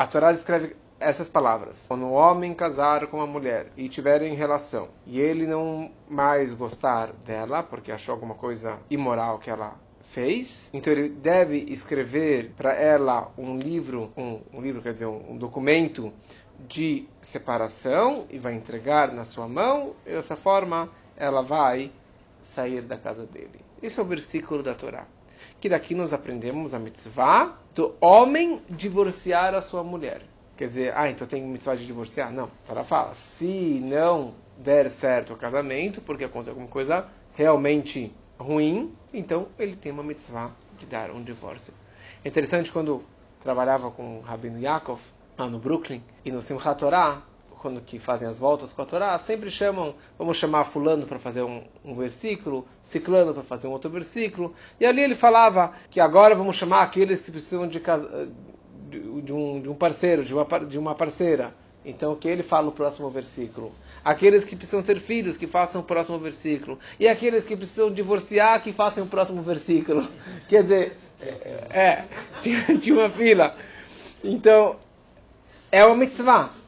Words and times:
A 0.00 0.06
Torá 0.06 0.32
escreve 0.32 0.76
essas 0.98 1.28
palavras. 1.28 1.84
Quando 1.86 2.06
um 2.06 2.14
homem 2.14 2.54
casar 2.54 3.06
com 3.08 3.18
uma 3.18 3.26
mulher 3.26 3.70
e 3.76 3.86
tiverem 3.86 4.34
relação, 4.34 4.88
e 5.06 5.20
ele 5.20 5.46
não 5.46 5.92
mais 6.08 6.54
gostar 6.54 7.12
dela, 7.12 7.62
porque 7.62 7.92
achou 7.92 8.14
alguma 8.14 8.34
coisa 8.34 8.78
imoral 8.88 9.38
que 9.38 9.50
ela 9.50 9.78
fez, 10.04 10.70
então 10.72 10.90
ele 10.90 11.10
deve 11.10 11.58
escrever 11.68 12.54
para 12.56 12.72
ela 12.72 13.30
um 13.36 13.58
livro, 13.58 14.10
um, 14.16 14.40
um, 14.54 14.62
livro 14.62 14.80
quer 14.80 14.94
dizer, 14.94 15.04
um, 15.04 15.32
um 15.32 15.36
documento 15.36 16.10
de 16.66 17.06
separação 17.20 18.24
e 18.30 18.38
vai 18.38 18.54
entregar 18.54 19.12
na 19.12 19.26
sua 19.26 19.46
mão, 19.46 19.94
e 20.06 20.12
dessa 20.12 20.34
forma 20.34 20.88
ela 21.14 21.42
vai 21.42 21.92
sair 22.42 22.80
da 22.80 22.96
casa 22.96 23.26
dele. 23.26 23.60
Esse 23.82 24.00
é 24.00 24.02
o 24.02 24.06
versículo 24.06 24.62
da 24.62 24.72
Torá. 24.72 25.06
Que 25.60 25.68
daqui 25.68 25.94
nós 25.94 26.12
aprendemos 26.12 26.72
a 26.72 26.78
mitzvah 26.78 27.56
do 27.74 27.94
homem 28.00 28.62
divorciar 28.68 29.54
a 29.54 29.60
sua 29.60 29.84
mulher. 29.84 30.22
Quer 30.56 30.68
dizer, 30.68 30.92
ah, 30.96 31.08
então 31.08 31.26
tem 31.26 31.42
mitzvah 31.42 31.74
de 31.74 31.86
divorciar? 31.86 32.32
Não. 32.32 32.44
A 32.44 32.68
Torá 32.68 32.84
fala, 32.84 33.14
se 33.14 33.80
não 33.86 34.34
der 34.58 34.90
certo 34.90 35.34
o 35.34 35.36
casamento, 35.36 36.00
porque 36.00 36.24
aconteceu 36.24 36.52
alguma 36.52 36.68
coisa 36.68 37.06
realmente 37.34 38.12
ruim, 38.38 38.94
então 39.12 39.48
ele 39.58 39.76
tem 39.76 39.92
uma 39.92 40.02
mitzvah 40.02 40.50
de 40.78 40.86
dar 40.86 41.10
um 41.10 41.22
divórcio. 41.22 41.72
É 42.24 42.28
interessante 42.28 42.72
quando 42.72 43.02
trabalhava 43.40 43.90
com 43.90 44.18
o 44.18 44.20
Rabino 44.20 44.58
Yaakov, 44.58 45.00
lá 45.38 45.46
no 45.46 45.58
Brooklyn, 45.58 46.02
e 46.24 46.30
no 46.30 46.42
Simchat 46.42 46.78
Torah, 46.78 47.22
quando 47.60 47.80
que 47.82 47.98
fazem 47.98 48.26
as 48.26 48.38
voltas 48.38 48.72
com 48.72 48.80
a 48.80 48.86
Torá, 48.86 49.18
sempre 49.18 49.50
chamam, 49.50 49.94
vamos 50.18 50.38
chamar 50.38 50.64
fulano 50.64 51.06
para 51.06 51.18
fazer 51.18 51.42
um, 51.42 51.62
um, 51.84 51.94
versículo, 51.94 52.66
ciclano 52.82 53.34
para 53.34 53.42
fazer 53.42 53.68
um 53.68 53.72
outro 53.72 53.90
versículo, 53.90 54.54
e 54.80 54.86
ali 54.86 55.02
ele 55.02 55.14
falava 55.14 55.74
que 55.90 56.00
agora 56.00 56.34
vamos 56.34 56.56
chamar 56.56 56.82
aqueles 56.82 57.20
que 57.20 57.30
precisam 57.30 57.68
de, 57.68 57.78
de, 59.22 59.32
um, 59.32 59.60
de 59.60 59.68
um 59.68 59.74
parceiro, 59.74 60.24
de 60.24 60.32
uma, 60.32 60.44
de 60.60 60.78
uma 60.78 60.94
parceira. 60.94 61.54
Então, 61.84 62.14
que 62.14 62.28
ele 62.28 62.42
fala 62.42 62.68
o 62.68 62.72
próximo 62.72 63.08
versículo. 63.10 63.72
Aqueles 64.04 64.44
que 64.44 64.54
precisam 64.54 64.82
ter 64.82 65.00
filhos, 65.00 65.38
que 65.38 65.46
façam 65.46 65.80
o 65.80 65.84
próximo 65.84 66.18
versículo. 66.18 66.78
E 66.98 67.08
aqueles 67.08 67.44
que 67.44 67.56
precisam 67.56 67.90
divorciar, 67.90 68.62
que 68.62 68.70
façam 68.70 69.04
o 69.04 69.06
próximo 69.06 69.42
versículo. 69.42 70.06
Quer 70.46 70.62
dizer, 70.62 70.96
é, 71.70 72.04
tinha, 72.42 72.78
tinha 72.78 72.94
uma 72.94 73.08
fila. 73.08 73.56
Então, 74.22 74.76
é 75.72 75.84
uma 75.84 75.96
mitzvah. 75.96 76.59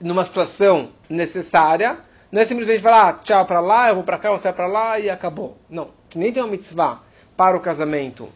Numa 0.00 0.24
situação 0.24 0.90
necessária, 1.08 1.98
não 2.30 2.42
é 2.42 2.44
simplesmente 2.44 2.82
falar 2.82 3.08
ah, 3.08 3.12
tchau 3.14 3.46
para 3.46 3.60
lá, 3.60 3.88
eu 3.88 3.94
vou 3.94 4.04
para 4.04 4.18
cá, 4.18 4.30
você 4.30 4.48
vai 4.48 4.52
para 4.52 4.66
lá 4.66 4.98
e 4.98 5.08
acabou. 5.08 5.56
Não, 5.70 5.90
que 6.10 6.18
nem 6.18 6.32
tem 6.32 6.42
uma 6.42 6.50
mitzvah 6.50 7.00
para 7.36 7.56
o 7.56 7.60
casamento. 7.60 8.28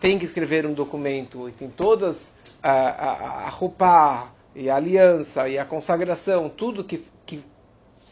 Tem 0.00 0.18
que 0.18 0.24
escrever 0.24 0.66
um 0.66 0.72
documento 0.72 1.48
e 1.48 1.52
tem 1.52 1.68
todas 1.68 2.36
a, 2.62 2.72
a, 2.72 3.46
a 3.46 3.48
roupa 3.48 4.28
e 4.54 4.70
a 4.70 4.76
aliança 4.76 5.48
e 5.48 5.58
a 5.58 5.64
consagração, 5.64 6.48
tudo 6.48 6.82
que, 6.82 7.04
que 7.24 7.44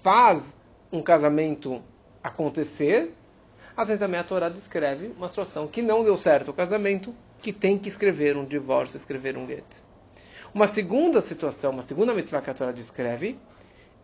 faz 0.02 0.54
um 0.92 1.02
casamento 1.02 1.82
acontecer. 2.22 3.14
Assim 3.76 3.96
também 3.96 4.20
a 4.20 4.24
Torá 4.24 4.48
descreve 4.48 5.12
uma 5.16 5.28
situação 5.28 5.66
que 5.66 5.82
não 5.82 6.04
deu 6.04 6.16
certo 6.16 6.50
o 6.50 6.54
casamento, 6.54 7.14
que 7.42 7.52
tem 7.52 7.78
que 7.78 7.88
escrever 7.88 8.36
um 8.36 8.44
divórcio, 8.44 8.96
escrever 8.96 9.36
um 9.36 9.46
get. 9.46 9.64
Uma 10.54 10.68
segunda 10.68 11.20
situação, 11.20 11.72
uma 11.72 11.82
segunda 11.82 12.14
mitzvah 12.14 12.40
que 12.40 12.48
a 12.48 12.54
Torá 12.54 12.70
descreve, 12.70 13.36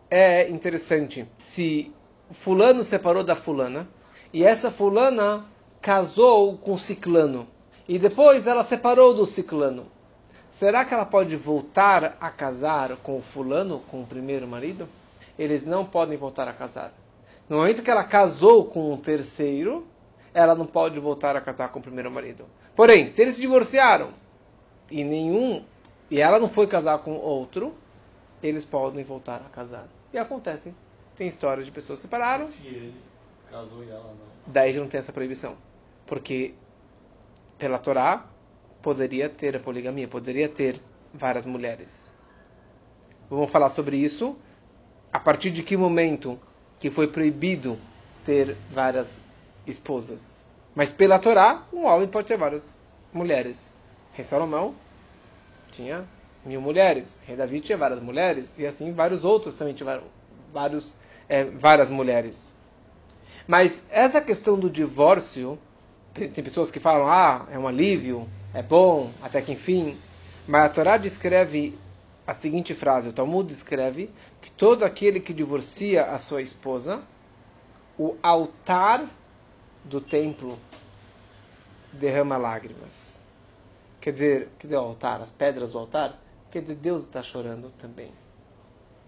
é 0.09 0.49
interessante. 0.49 1.25
Se 1.37 1.93
fulano 2.31 2.83
separou 2.83 3.23
da 3.23 3.37
fulana, 3.37 3.87
e 4.33 4.43
essa 4.43 4.69
fulana 4.69 5.45
casou 5.81 6.57
com 6.57 6.73
o 6.73 6.79
ciclano, 6.79 7.47
e 7.87 7.97
depois 7.97 8.45
ela 8.45 8.65
separou 8.65 9.13
do 9.13 9.25
ciclano, 9.25 9.85
será 10.59 10.83
que 10.83 10.93
ela 10.93 11.05
pode 11.05 11.37
voltar 11.37 12.17
a 12.19 12.29
casar 12.29 12.97
com 12.97 13.17
o 13.17 13.21
fulano, 13.21 13.79
com 13.89 14.01
o 14.01 14.05
primeiro 14.05 14.45
marido? 14.45 14.89
Eles 15.39 15.65
não 15.65 15.85
podem 15.85 16.17
voltar 16.17 16.49
a 16.49 16.53
casar. 16.53 16.93
No 17.47 17.59
momento 17.59 17.81
que 17.81 17.89
ela 17.89 18.03
casou 18.03 18.65
com 18.65 18.91
um 18.91 18.97
terceiro, 18.97 19.87
ela 20.33 20.53
não 20.53 20.65
pode 20.65 20.99
voltar 20.99 21.33
a 21.33 21.39
casar 21.39 21.69
com 21.69 21.79
o 21.79 21.81
primeiro 21.81 22.11
marido. 22.11 22.45
Porém, 22.75 23.07
se 23.07 23.21
eles 23.21 23.35
se 23.35 23.41
divorciaram 23.41 24.09
e 24.89 25.01
nenhum 25.01 25.63
e 26.11 26.19
ela 26.19 26.37
não 26.37 26.49
foi 26.49 26.67
casar 26.67 26.99
com 26.99 27.13
outro, 27.13 27.73
eles 28.43 28.65
podem 28.65 29.01
voltar 29.01 29.37
a 29.37 29.49
casar. 29.49 29.87
E 30.11 30.17
acontece. 30.17 30.75
Tem 31.15 31.29
histórias 31.29 31.65
de 31.65 31.71
pessoas 31.71 31.99
que 31.99 32.01
se 32.01 32.07
separaram. 32.07 32.43
Se 32.43 32.67
ele 32.67 32.93
casou 33.49 33.81
e 33.81 33.89
ela 33.89 34.03
não. 34.03 34.31
Daí 34.45 34.73
já 34.73 34.81
não 34.81 34.89
tem 34.89 34.99
essa 34.99 35.13
proibição. 35.13 35.55
Porque, 36.05 36.53
pela 37.57 37.77
Torá, 37.77 38.25
poderia 38.81 39.29
ter 39.29 39.55
a 39.55 39.59
poligamia, 39.61 40.05
poderia 40.05 40.49
ter 40.49 40.81
várias 41.13 41.45
mulheres. 41.45 42.13
Vamos 43.29 43.49
falar 43.49 43.69
sobre 43.69 43.95
isso. 43.95 44.35
A 45.13 45.19
partir 45.19 45.49
de 45.49 45.63
que 45.63 45.77
momento 45.77 46.37
que 46.77 46.89
foi 46.89 47.07
proibido 47.07 47.77
ter 48.25 48.57
várias 48.69 49.23
esposas? 49.65 50.45
Mas 50.75 50.91
pela 50.91 51.19
Torá, 51.19 51.63
um 51.71 51.85
homem 51.85 52.07
pode 52.09 52.27
ter 52.27 52.37
várias 52.37 52.77
mulheres. 53.13 53.77
Rei 54.11 54.25
Salomão 54.25 54.75
tinha 55.71 56.05
mil 56.45 56.61
mulheres. 56.61 57.19
Rei 57.25 57.35
Davi 57.35 57.61
tinha 57.61 57.77
várias 57.77 58.01
mulheres. 58.01 58.59
E 58.59 58.65
assim 58.65 58.91
vários 58.91 59.23
outros 59.23 59.57
também 59.57 59.73
tiveram 59.73 60.03
vários, 60.53 60.95
é, 61.27 61.45
várias 61.45 61.89
mulheres. 61.89 62.55
Mas 63.47 63.81
essa 63.89 64.21
questão 64.21 64.57
do 64.57 64.69
divórcio, 64.69 65.57
tem 66.13 66.43
pessoas 66.43 66.69
que 66.69 66.79
falam, 66.79 67.07
ah, 67.07 67.47
é 67.51 67.57
um 67.57 67.67
alívio, 67.67 68.27
é 68.53 68.61
bom, 68.61 69.11
até 69.21 69.41
que 69.41 69.51
enfim. 69.51 69.97
Mas 70.47 70.65
a 70.65 70.69
Torá 70.69 70.97
descreve 70.97 71.77
a 72.25 72.33
seguinte 72.33 72.73
frase, 72.73 73.09
o 73.09 73.13
Talmud 73.13 73.47
descreve 73.47 74.09
que 74.41 74.49
todo 74.51 74.83
aquele 74.83 75.19
que 75.19 75.33
divorcia 75.33 76.05
a 76.05 76.19
sua 76.19 76.41
esposa, 76.41 77.01
o 77.97 78.15
altar 78.21 79.09
do 79.83 79.99
templo 79.99 80.57
derrama 81.91 82.37
lágrimas. 82.37 83.10
Quer 84.01 84.11
dizer, 84.13 84.49
quer 84.57 84.67
dizer, 84.67 84.77
o 84.77 84.81
altar, 84.81 85.21
as 85.21 85.31
pedras 85.31 85.71
do 85.71 85.77
altar, 85.77 86.19
quer 86.49 86.61
dizer, 86.61 86.75
Deus 86.75 87.03
está 87.03 87.21
chorando 87.21 87.71
também. 87.77 88.11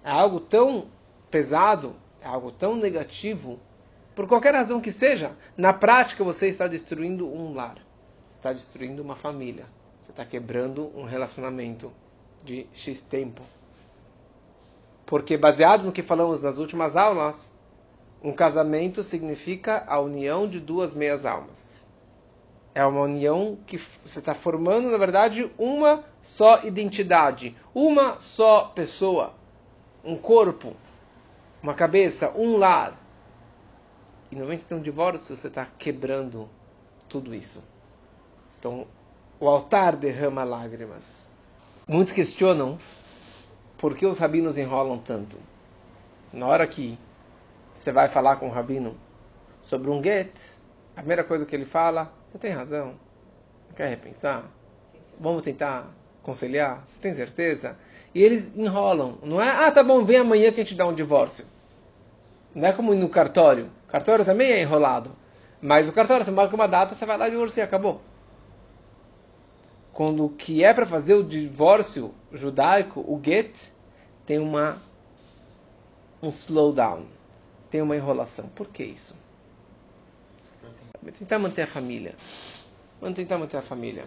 É 0.03 0.11
algo 0.11 0.39
tão 0.39 0.85
pesado, 1.31 1.95
é 2.21 2.27
algo 2.27 2.51
tão 2.51 2.75
negativo, 2.75 3.59
por 4.15 4.27
qualquer 4.27 4.53
razão 4.53 4.79
que 4.79 4.91
seja, 4.91 5.31
na 5.57 5.73
prática 5.73 6.23
você 6.23 6.47
está 6.47 6.67
destruindo 6.67 7.27
um 7.27 7.55
lar, 7.55 7.79
está 8.37 8.53
destruindo 8.53 9.01
uma 9.01 9.15
família, 9.15 9.65
você 9.99 10.11
está 10.11 10.23
quebrando 10.23 10.91
um 10.95 11.03
relacionamento 11.03 11.91
de 12.43 12.67
X 12.71 13.01
tempo. 13.01 13.41
Porque, 15.07 15.35
baseado 15.35 15.83
no 15.83 15.91
que 15.91 16.03
falamos 16.03 16.43
nas 16.43 16.57
últimas 16.57 16.95
aulas, 16.95 17.51
um 18.21 18.31
casamento 18.31 19.01
significa 19.01 19.83
a 19.87 19.99
união 19.99 20.47
de 20.47 20.59
duas 20.59 20.93
meias 20.93 21.25
almas. 21.25 21.72
É 22.75 22.83
uma 22.85 23.01
união 23.01 23.57
que 23.67 23.77
você 24.03 24.19
está 24.19 24.33
formando, 24.33 24.89
na 24.89 24.97
verdade, 24.97 25.51
uma 25.57 26.03
só 26.23 26.63
identidade, 26.63 27.55
uma 27.73 28.19
só 28.19 28.65
pessoa, 28.65 29.33
um 30.03 30.17
corpo, 30.17 30.75
uma 31.61 31.73
cabeça, 31.73 32.31
um 32.35 32.57
lar. 32.57 32.99
E 34.31 34.35
no 34.35 34.45
momento 34.45 34.67
de 34.67 34.73
um 34.73 34.81
divórcio, 34.81 35.37
você 35.37 35.47
está 35.47 35.67
quebrando 35.77 36.49
tudo 37.07 37.35
isso. 37.35 37.63
Então, 38.57 38.87
o 39.39 39.47
altar 39.47 39.95
derrama 39.95 40.43
lágrimas. 40.43 41.31
Muitos 41.87 42.13
questionam 42.13 42.79
por 43.77 43.95
que 43.95 44.05
os 44.05 44.17
rabinos 44.17 44.57
enrolam 44.57 44.97
tanto. 44.97 45.37
Na 46.31 46.47
hora 46.47 46.65
que 46.65 46.97
você 47.75 47.91
vai 47.91 48.07
falar 48.07 48.37
com 48.37 48.47
o 48.47 48.51
rabino 48.51 48.95
sobre 49.65 49.91
um 49.91 50.01
get, 50.01 50.33
a 50.95 50.99
primeira 50.99 51.23
coisa 51.23 51.45
que 51.45 51.55
ele 51.55 51.65
fala 51.65 52.11
você 52.33 52.39
tem 52.39 52.51
razão. 52.51 52.95
Quer 53.75 53.89
repensar? 53.89 54.45
Vamos 55.19 55.43
tentar 55.43 55.87
conciliar? 56.23 56.83
Você 56.87 56.99
tem 56.99 57.13
certeza? 57.13 57.77
E 58.13 58.23
eles 58.23 58.57
enrolam. 58.57 59.19
Não 59.21 59.39
é, 59.39 59.49
ah, 59.49 59.71
tá 59.71 59.83
bom, 59.83 60.03
vem 60.03 60.17
amanhã 60.17 60.51
que 60.51 60.59
a 60.59 60.63
gente 60.63 60.75
dá 60.75 60.87
um 60.87 60.95
divórcio. 60.95 61.45
Não 62.55 62.67
é 62.67 62.73
como 62.73 62.95
no 62.95 63.07
cartório. 63.07 63.69
Cartório 63.87 64.25
também 64.25 64.51
é 64.51 64.61
enrolado. 64.61 65.11
Mas 65.61 65.87
o 65.87 65.93
cartório, 65.93 66.25
você 66.25 66.31
marca 66.31 66.55
uma 66.55 66.67
data, 66.67 66.95
você 66.95 67.05
vai 67.05 67.17
lá 67.17 67.29
divorciar, 67.29 67.67
acabou. 67.67 68.01
Quando 69.93 70.25
o 70.25 70.29
que 70.29 70.63
é 70.63 70.73
para 70.73 70.87
fazer 70.87 71.13
o 71.13 71.23
divórcio 71.23 72.15
judaico, 72.31 72.99
o 73.01 73.21
get, 73.23 73.55
tem 74.25 74.39
uma 74.39 74.81
um 76.21 76.29
slowdown, 76.29 77.05
tem 77.69 77.81
uma 77.81 77.95
enrolação. 77.95 78.47
Por 78.47 78.67
que 78.69 78.83
isso? 78.83 79.22
Tentar 81.11 81.39
manter 81.39 81.63
a 81.63 81.67
família. 81.67 82.15
Vamos 83.01 83.15
tentar 83.15 83.37
manter 83.37 83.57
a 83.57 83.61
família. 83.61 84.05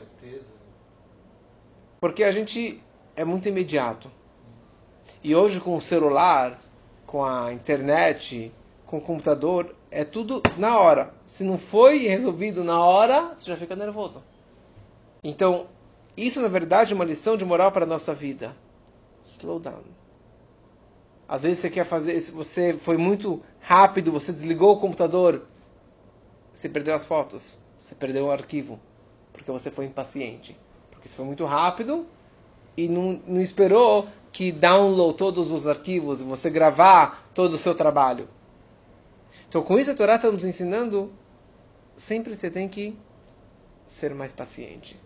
Porque 2.01 2.25
a 2.25 2.33
gente 2.33 2.81
é 3.15 3.25
muito 3.25 3.49
imediato. 3.49 4.11
E 5.23 5.35
hoje 5.35 5.61
com 5.61 5.77
o 5.77 5.81
celular, 5.81 6.61
com 7.07 7.25
a 7.25 7.53
internet, 7.53 8.53
com 8.87 8.99
o 8.99 9.01
computador, 9.01 9.75
é 9.91 10.05
tudo 10.05 10.43
na 10.57 10.79
hora. 10.79 11.15
Se 11.25 11.43
não 11.45 11.59
foi 11.59 11.99
resolvido 12.07 12.63
na 12.65 12.81
hora, 12.81 13.35
você 13.35 13.51
já 13.51 13.57
fica 13.57 13.75
nervoso. 13.77 14.23
Então, 15.23 15.67
Isso, 16.17 16.41
na 16.41 16.49
verdade, 16.49 16.93
é 16.93 16.95
uma 16.95 17.05
lição 17.05 17.37
de 17.37 17.45
moral 17.45 17.71
para 17.71 17.85
a 17.85 17.89
nossa 17.89 18.15
vida. 18.15 18.57
Slow 19.23 19.61
down. 19.61 19.83
Às 21.29 21.43
vezes 21.43 21.59
você 21.59 21.69
quer 21.69 21.85
fazer, 21.85 22.19
você 22.31 22.73
foi 22.79 22.97
muito 22.97 23.43
rápido, 23.61 24.13
você 24.13 24.33
desligou 24.33 24.75
o 24.75 24.81
computador, 24.81 25.43
você 26.57 26.71
perdeu 26.71 26.95
as 26.95 27.05
fotos, 27.05 27.59
você 27.79 27.95
perdeu 27.95 28.27
o 28.27 28.31
arquivo, 28.31 28.81
porque 29.33 29.51
você 29.51 29.71
foi 29.71 29.85
impaciente. 29.85 30.57
Porque 30.91 31.07
você 31.07 31.15
foi 31.15 31.27
muito 31.27 31.45
rápido 31.45 32.07
e 32.77 32.89
não, 32.89 33.21
não 33.27 33.43
esperou 33.43 34.09
que 34.33 34.51
download 34.51 35.19
todos 35.19 35.51
os 35.51 35.67
arquivos, 35.67 36.21
você 36.21 36.49
gravar 36.49 37.31
todo 37.35 37.55
o 37.55 37.59
seu 37.59 37.75
trabalho. 37.75 38.29
Então, 39.49 39.63
com 39.63 39.79
isso, 39.79 39.91
a 39.91 39.95
Torá 39.95 40.17
está 40.17 40.31
nos 40.31 40.45
ensinando, 40.45 41.13
sempre 41.97 42.35
você 42.35 42.51
tem 42.51 42.69
que 42.69 42.97
ser 43.87 44.15
mais 44.15 44.33
paciente. 44.33 44.99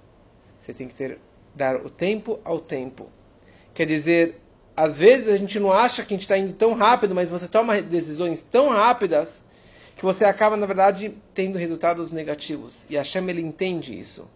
Você 0.60 0.72
tem 0.72 0.86
que 0.86 0.94
ter, 0.94 1.18
dar 1.54 1.84
o 1.84 1.90
tempo 1.90 2.38
ao 2.44 2.60
tempo. 2.60 3.08
Quer 3.74 3.86
dizer, 3.86 4.40
às 4.76 4.96
vezes 4.96 5.28
a 5.28 5.36
gente 5.36 5.58
não 5.58 5.72
acha 5.72 6.04
que 6.04 6.14
a 6.14 6.16
gente 6.16 6.22
está 6.22 6.38
indo 6.38 6.52
tão 6.52 6.74
rápido, 6.74 7.14
mas 7.14 7.28
você 7.28 7.48
toma 7.48 7.82
decisões 7.82 8.40
tão 8.40 8.68
rápidas 8.68 9.49
que 9.96 10.04
você 10.04 10.24
acaba, 10.24 10.56
na 10.56 10.66
verdade, 10.66 11.14
tendo 11.34 11.58
resultados 11.58 12.10
negativos. 12.10 12.88
E 12.88 12.96
Hashem, 12.96 13.28
ele 13.28 13.42
entende 13.42 13.98
isso. 13.98 14.30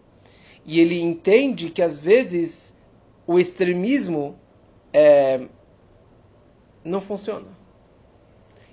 E 0.65 0.81
ele 0.81 1.01
entende 1.01 1.71
que, 1.71 1.83
às 1.83 1.99
vezes, 1.99 2.79
o 3.27 3.39
extremismo 3.39 4.39
é, 4.93 5.47
não 6.85 7.01
funciona. 7.01 7.49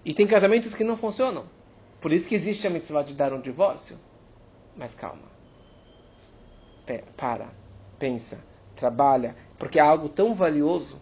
E 0.03 0.13
tem 0.13 0.27
casamentos 0.27 0.73
que 0.73 0.83
não 0.83 0.97
funcionam. 0.97 1.45
Por 1.99 2.11
isso 2.11 2.27
que 2.27 2.35
existe 2.35 2.65
a 2.65 2.69
mitzvah 2.69 3.03
de 3.03 3.13
dar 3.13 3.31
um 3.33 3.39
divórcio. 3.39 3.97
Mas 4.75 4.93
calma. 4.95 5.29
Para, 7.15 7.47
pensa, 7.97 8.37
trabalha, 8.75 9.35
porque 9.57 9.79
é 9.79 9.81
algo 9.81 10.09
tão 10.09 10.33
valioso. 10.33 10.99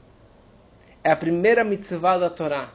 É 1.04 1.12
a 1.12 1.16
primeira 1.16 1.64
mitzvah 1.64 2.18
da 2.18 2.30
Torá. 2.30 2.74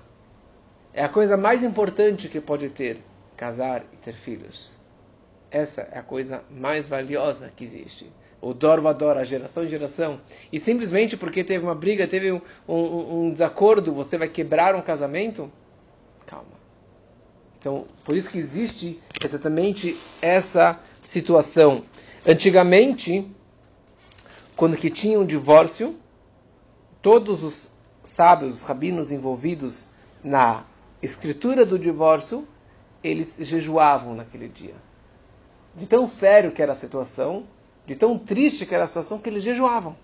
É 0.94 1.02
a 1.02 1.08
coisa 1.08 1.37
mais 1.37 1.64
importante 1.64 2.29
que 2.29 2.41
pode 2.41 2.69
ter, 2.69 2.99
casar 3.37 3.85
e 3.93 3.96
ter 3.96 4.14
filhos. 4.14 4.79
Essa 5.50 5.82
é 5.91 5.99
a 5.99 6.02
coisa 6.02 6.44
mais 6.49 6.88
valiosa 6.88 7.50
que 7.55 7.64
existe. 7.64 8.11
O 8.41 8.55
Dorva 8.55 8.91
adora, 8.91 9.25
geração 9.25 9.64
em 9.64 9.69
geração. 9.69 10.20
E 10.52 10.61
simplesmente 10.61 11.17
porque 11.17 11.43
teve 11.43 11.64
uma 11.64 11.75
briga, 11.75 12.06
teve 12.06 12.31
um, 12.31 12.41
um, 12.69 13.26
um 13.26 13.32
desacordo, 13.32 13.93
você 13.93 14.17
vai 14.17 14.29
quebrar 14.29 14.76
um 14.76 14.82
casamento? 14.82 15.50
Calma. 16.26 16.55
Então, 17.58 17.87
por 18.05 18.17
isso 18.17 18.31
que 18.31 18.38
existe 18.38 19.00
exatamente 19.25 19.99
essa 20.23 20.79
situação. 21.02 21.82
Antigamente, 22.25 23.26
quando 24.55 24.76
que 24.76 24.91
tinha 24.91 25.19
um 25.19 25.26
divórcio, 25.26 25.96
todos 27.02 27.43
os 27.43 27.70
sábios, 28.05 28.56
os 28.56 28.62
rabinos 28.62 29.11
envolvidos 29.11 29.88
na 30.23 30.64
escritura 31.04 31.66
do 31.66 31.78
divórcio, 31.78 32.48
eles 33.02 33.36
jejuavam 33.40 34.14
naquele 34.14 34.48
dia. 34.48 34.74
De 35.74 35.86
tão 35.86 36.06
sério 36.06 36.52
que 36.52 36.62
era 36.62 36.72
a 36.72 36.76
situação, 36.76 37.44
de 37.84 37.94
tão 37.94 38.18
triste 38.18 38.64
que 38.64 38.74
era 38.74 38.84
a 38.84 38.86
situação, 38.86 39.18
que 39.18 39.28
eles 39.28 39.42
jejuavam. 39.42 39.94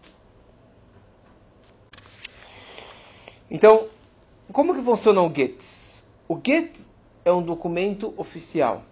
Então, 3.51 3.89
como 4.53 4.75
que 4.75 4.83
funciona 4.83 5.23
o 5.23 5.35
get? 5.35 5.65
O 6.29 6.39
get 6.45 6.79
é 7.25 7.33
um 7.33 7.43
documento 7.43 8.13
oficial, 8.17 8.83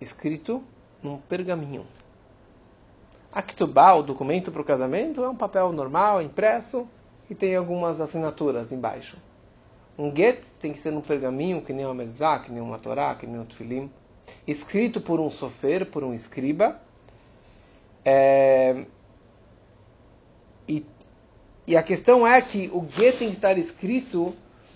escrito 0.00 0.62
num 1.02 1.18
pergaminho. 1.18 1.86
A 3.30 3.42
Ktubá, 3.42 3.92
o 3.94 4.02
documento 4.02 4.50
para 4.50 4.62
o 4.62 4.64
casamento, 4.64 5.22
é 5.22 5.28
um 5.28 5.36
papel 5.36 5.70
normal, 5.72 6.22
impresso, 6.22 6.88
e 7.28 7.34
tem 7.34 7.54
algumas 7.56 8.00
assinaturas 8.00 8.72
embaixo. 8.72 9.18
Um 9.96 10.14
get 10.14 10.42
tem 10.60 10.72
que 10.72 10.80
ser 10.80 10.90
num 10.90 11.00
pergaminho, 11.00 11.62
que 11.62 11.72
nem 11.72 11.84
uma 11.84 11.94
mezuzá, 11.94 12.38
que 12.40 12.50
nem 12.50 12.60
uma 12.60 12.78
torá, 12.78 13.14
que 13.14 13.26
nem 13.26 13.40
um 13.40 13.44
tefilim, 13.44 13.90
escrito 14.46 15.00
por 15.00 15.20
um 15.20 15.30
sofer, 15.30 15.86
por 15.86 16.02
um 16.02 16.12
escriba. 16.12 16.80
É... 18.04 18.86
E, 20.66 20.84
e 21.66 21.76
a 21.76 21.82
questão 21.82 22.26
é 22.26 22.40
que 22.42 22.68
o 22.72 22.86
get 22.88 23.18
tem 23.18 23.28
que 23.28 23.36
estar 23.36 23.56
escrito 23.56 24.34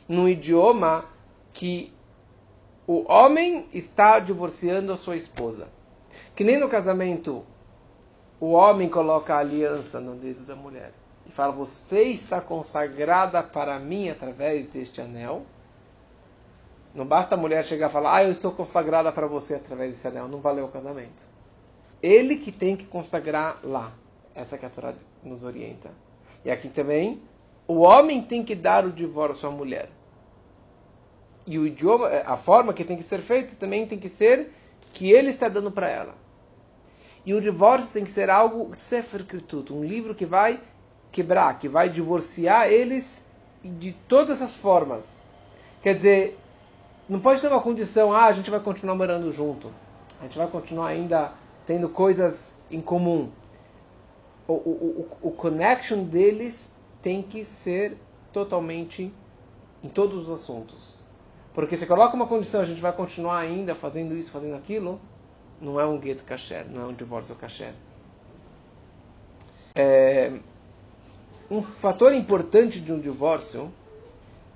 num 0.08 0.28
idioma 0.28 1.04
que 1.52 1.92
o 2.86 3.10
homem 3.10 3.66
está 3.72 4.20
divorciando 4.20 4.92
a 4.92 4.96
sua 4.96 5.16
esposa. 5.16 5.68
Que 6.36 6.44
nem 6.44 6.58
no 6.58 6.68
casamento 6.68 7.44
o 8.40 8.52
homem 8.52 8.88
coloca 8.88 9.34
a 9.34 9.38
aliança 9.38 9.98
no 9.98 10.14
dedo 10.14 10.44
da 10.44 10.54
mulher 10.54 10.92
e 11.28 11.32
fala: 11.32 11.52
Você 11.52 12.02
está 12.04 12.40
consagrada 12.40 13.42
para 13.42 13.78
mim 13.78 14.08
através 14.08 14.66
deste 14.68 15.00
anel. 15.00 15.44
Não 16.94 17.06
basta 17.06 17.34
a 17.34 17.38
mulher 17.38 17.64
chegar 17.64 17.90
e 17.90 17.92
falar: 17.92 18.16
Ah, 18.16 18.24
eu 18.24 18.32
estou 18.32 18.50
consagrada 18.50 19.12
para 19.12 19.26
você 19.26 19.54
através 19.54 19.92
desse 19.92 20.08
anel. 20.08 20.26
Não 20.26 20.40
valeu 20.40 20.64
o 20.64 20.70
casamento. 20.70 21.24
Ele 22.02 22.36
que 22.36 22.50
tem 22.50 22.76
que 22.76 22.86
consagrar 22.86 23.58
lá. 23.62 23.92
Essa 24.34 24.56
que 24.56 24.64
a 24.64 24.70
Torá 24.70 24.94
nos 25.22 25.42
orienta. 25.42 25.90
E 26.44 26.50
aqui 26.50 26.68
também, 26.68 27.20
o 27.66 27.80
homem 27.80 28.22
tem 28.22 28.44
que 28.44 28.54
dar 28.54 28.84
o 28.84 28.92
divórcio 28.92 29.48
à 29.48 29.52
mulher. 29.52 29.90
E 31.46 31.58
o 31.58 31.66
idioma, 31.66 32.08
a 32.24 32.36
forma 32.36 32.72
que 32.72 32.84
tem 32.84 32.96
que 32.96 33.02
ser 33.02 33.20
feita 33.20 33.56
também 33.56 33.86
tem 33.86 33.98
que 33.98 34.08
ser 34.08 34.52
que 34.92 35.10
ele 35.10 35.30
está 35.30 35.48
dando 35.48 35.70
para 35.70 35.90
ela. 35.90 36.14
E 37.26 37.34
o 37.34 37.40
divórcio 37.40 37.92
tem 37.92 38.04
que 38.04 38.10
ser 38.10 38.30
algo 38.30 38.74
sefer 38.74 39.26
um 39.70 39.82
livro 39.82 40.14
que 40.14 40.24
vai 40.24 40.60
quebrar, 41.10 41.58
que 41.58 41.68
vai 41.68 41.88
divorciar 41.88 42.68
eles 42.68 43.24
de 43.62 43.92
todas 43.92 44.40
as 44.42 44.56
formas. 44.56 45.18
Quer 45.82 45.94
dizer, 45.94 46.38
não 47.08 47.20
pode 47.20 47.40
ter 47.40 47.48
uma 47.48 47.60
condição, 47.60 48.12
ah, 48.12 48.26
a 48.26 48.32
gente 48.32 48.50
vai 48.50 48.60
continuar 48.60 48.94
morando 48.94 49.30
junto. 49.32 49.72
A 50.20 50.24
gente 50.24 50.36
vai 50.36 50.46
continuar 50.46 50.88
ainda 50.88 51.32
tendo 51.66 51.88
coisas 51.88 52.54
em 52.70 52.80
comum. 52.80 53.30
O, 54.46 54.52
o, 54.52 55.08
o, 55.22 55.28
o 55.28 55.30
connection 55.30 56.04
deles 56.04 56.74
tem 57.02 57.22
que 57.22 57.44
ser 57.44 57.96
totalmente 58.32 59.12
em 59.82 59.88
todos 59.88 60.24
os 60.24 60.30
assuntos. 60.30 61.04
Porque 61.54 61.76
se 61.76 61.86
coloca 61.86 62.14
uma 62.14 62.26
condição, 62.26 62.60
a 62.60 62.64
gente 62.64 62.80
vai 62.80 62.92
continuar 62.92 63.38
ainda 63.38 63.74
fazendo 63.74 64.16
isso, 64.16 64.30
fazendo 64.30 64.54
aquilo, 64.56 65.00
não 65.60 65.80
é 65.80 65.86
um 65.86 66.00
get 66.00 66.22
kasher, 66.22 66.66
não 66.70 66.82
é 66.82 66.86
um 66.86 66.92
divórcio 66.92 67.34
kasher. 67.34 67.74
É, 69.74 70.38
um 71.50 71.62
fator 71.62 72.12
importante 72.12 72.80
de 72.80 72.92
um 72.92 73.00
divórcio 73.00 73.72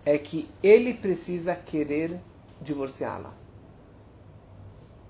é 0.04 0.18
que 0.18 0.49
ele 0.62 0.94
precisa 0.94 1.54
querer 1.54 2.20
divorciá-la. 2.61 3.32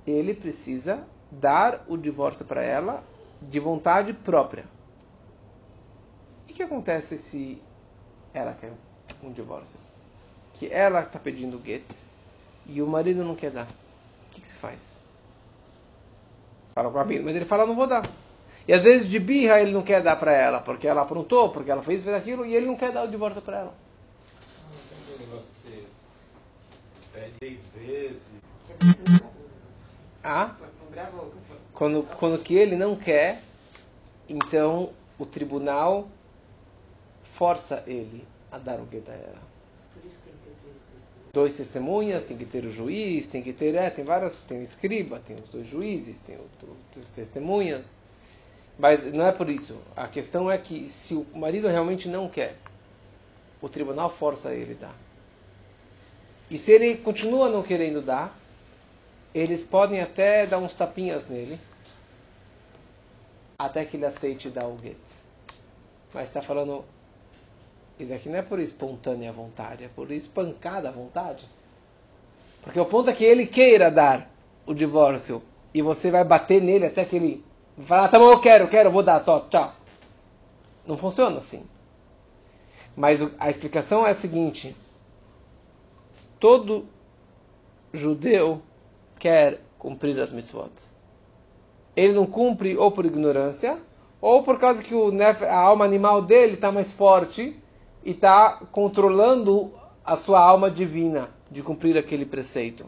Ele 0.06 0.34
precisa 0.34 1.06
dar 1.30 1.84
o 1.88 1.96
divórcio 1.96 2.44
para 2.44 2.62
ela 2.62 3.02
de 3.40 3.58
vontade 3.58 4.12
própria. 4.12 4.64
O 6.48 6.52
que 6.52 6.62
acontece 6.62 7.18
se 7.18 7.60
ela 8.34 8.52
quer 8.52 8.72
um 9.22 9.32
divórcio? 9.32 9.80
Que 10.54 10.66
ela 10.66 11.02
está 11.02 11.18
pedindo 11.18 11.60
get 11.64 11.84
e 12.66 12.82
o 12.82 12.86
marido 12.86 13.24
não 13.24 13.34
quer 13.34 13.50
dar. 13.50 13.66
O 13.66 14.30
que, 14.30 14.40
que 14.40 14.48
se 14.48 14.54
faz? 14.54 15.02
Fala 16.74 16.90
com 16.90 16.98
a 16.98 17.04
mas 17.04 17.36
ele 17.36 17.44
fala, 17.44 17.66
não 17.66 17.74
vou 17.74 17.86
dar. 17.86 18.02
E 18.66 18.72
às 18.72 18.82
vezes 18.82 19.08
de 19.08 19.18
birra 19.18 19.60
ele 19.60 19.72
não 19.72 19.82
quer 19.82 20.02
dar 20.02 20.16
para 20.16 20.32
ela, 20.32 20.60
porque 20.60 20.86
ela 20.86 21.02
aprontou, 21.02 21.50
porque 21.50 21.70
ela 21.70 21.82
fez, 21.82 22.02
fez 22.02 22.14
aquilo, 22.14 22.46
e 22.46 22.54
ele 22.54 22.66
não 22.66 22.76
quer 22.76 22.92
dar 22.92 23.04
o 23.04 23.08
divórcio 23.08 23.42
para 23.42 23.58
ela. 23.60 23.74
Não 24.70 25.16
tem 25.16 25.16
um 25.16 25.28
negócio 25.28 25.50
que 25.52 25.68
você 25.68 25.84
pede 27.12 27.32
dez 27.40 27.60
vezes. 27.74 28.30
Ah? 30.24 30.54
Quando, 31.74 32.02
quando 32.18 32.38
que 32.42 32.54
ele 32.54 32.76
não 32.76 32.94
quer, 32.94 33.42
então 34.28 34.90
o 35.18 35.26
tribunal 35.26 36.08
força 37.34 37.82
ele 37.86 38.24
a 38.50 38.58
dar 38.58 38.78
o 38.78 38.86
que 38.86 39.02
a 39.08 39.12
ela. 39.12 39.42
Por 39.94 40.06
isso 40.06 40.22
tem 40.24 40.34
que 40.34 40.38
ter 40.44 40.54
dois 40.62 40.76
testemunhos. 40.76 41.32
Dois 41.32 41.56
testemunhas, 41.56 42.24
tem 42.24 42.36
que 42.36 42.44
ter 42.44 42.64
o 42.64 42.70
juiz, 42.70 43.26
tem 43.26 43.42
que 43.42 43.52
ter, 43.52 43.74
é, 43.74 43.90
tem 43.90 44.04
várias, 44.04 44.42
tem 44.42 44.60
o 44.60 44.62
escriba, 44.62 45.18
tem 45.18 45.36
os 45.36 45.48
dois 45.48 45.66
juízes, 45.66 46.20
tem 46.20 46.36
os 46.36 47.08
testemunhas. 47.08 48.01
Mas 48.78 49.12
não 49.12 49.26
é 49.26 49.32
por 49.32 49.48
isso. 49.48 49.78
A 49.94 50.08
questão 50.08 50.50
é 50.50 50.58
que 50.58 50.88
se 50.88 51.14
o 51.14 51.26
marido 51.34 51.68
realmente 51.68 52.08
não 52.08 52.28
quer, 52.28 52.56
o 53.60 53.68
tribunal 53.68 54.10
força 54.10 54.54
ele 54.54 54.76
a 54.80 54.86
dar. 54.86 54.94
E 56.50 56.58
se 56.58 56.72
ele 56.72 56.96
continua 56.96 57.48
não 57.48 57.62
querendo 57.62 58.02
dar, 58.02 58.36
eles 59.34 59.64
podem 59.64 60.00
até 60.00 60.46
dar 60.46 60.58
uns 60.58 60.74
tapinhas 60.74 61.28
nele, 61.28 61.58
até 63.58 63.84
que 63.84 63.96
ele 63.96 64.04
aceite 64.04 64.50
dar 64.50 64.66
o 64.66 64.78
get. 64.82 64.98
Mas 66.12 66.28
está 66.28 66.42
falando, 66.42 66.84
isso 67.98 68.12
aqui 68.12 68.28
não 68.28 68.38
é 68.38 68.42
por 68.42 68.58
espontânea 68.60 69.32
vontade, 69.32 69.84
é 69.84 69.88
por 69.88 70.10
espancada 70.10 70.90
vontade. 70.90 71.48
Porque 72.62 72.78
o 72.78 72.84
ponto 72.84 73.08
é 73.08 73.12
que 73.12 73.24
ele 73.24 73.46
queira 73.46 73.90
dar 73.90 74.30
o 74.66 74.74
divórcio 74.74 75.42
e 75.72 75.80
você 75.80 76.10
vai 76.10 76.24
bater 76.24 76.60
nele 76.60 76.86
até 76.86 77.04
que 77.04 77.16
ele 77.16 77.44
Falar, 77.84 78.08
tá 78.08 78.18
bom, 78.18 78.30
eu 78.30 78.40
quero, 78.40 78.64
eu 78.64 78.68
quero, 78.68 78.90
vou 78.90 79.02
dar, 79.02 79.20
tó, 79.20 79.40
tchau. 79.40 79.72
Não 80.86 80.96
funciona 80.96 81.38
assim. 81.38 81.64
Mas 82.96 83.20
a 83.38 83.50
explicação 83.50 84.06
é 84.06 84.10
a 84.10 84.14
seguinte: 84.14 84.76
todo 86.38 86.86
judeu 87.92 88.62
quer 89.18 89.60
cumprir 89.78 90.18
as 90.20 90.32
mitzvot. 90.32 90.70
Ele 91.96 92.12
não 92.12 92.26
cumpre 92.26 92.76
ou 92.76 92.90
por 92.90 93.04
ignorância, 93.04 93.78
ou 94.20 94.42
por 94.42 94.58
causa 94.58 94.82
que 94.82 94.94
o 94.94 95.10
a 95.48 95.54
alma 95.54 95.84
animal 95.84 96.22
dele 96.22 96.54
está 96.54 96.70
mais 96.70 96.92
forte 96.92 97.56
e 98.04 98.10
está 98.10 98.60
controlando 98.70 99.72
a 100.04 100.16
sua 100.16 100.40
alma 100.40 100.70
divina 100.70 101.30
de 101.50 101.62
cumprir 101.62 101.96
aquele 101.96 102.24
preceito. 102.24 102.86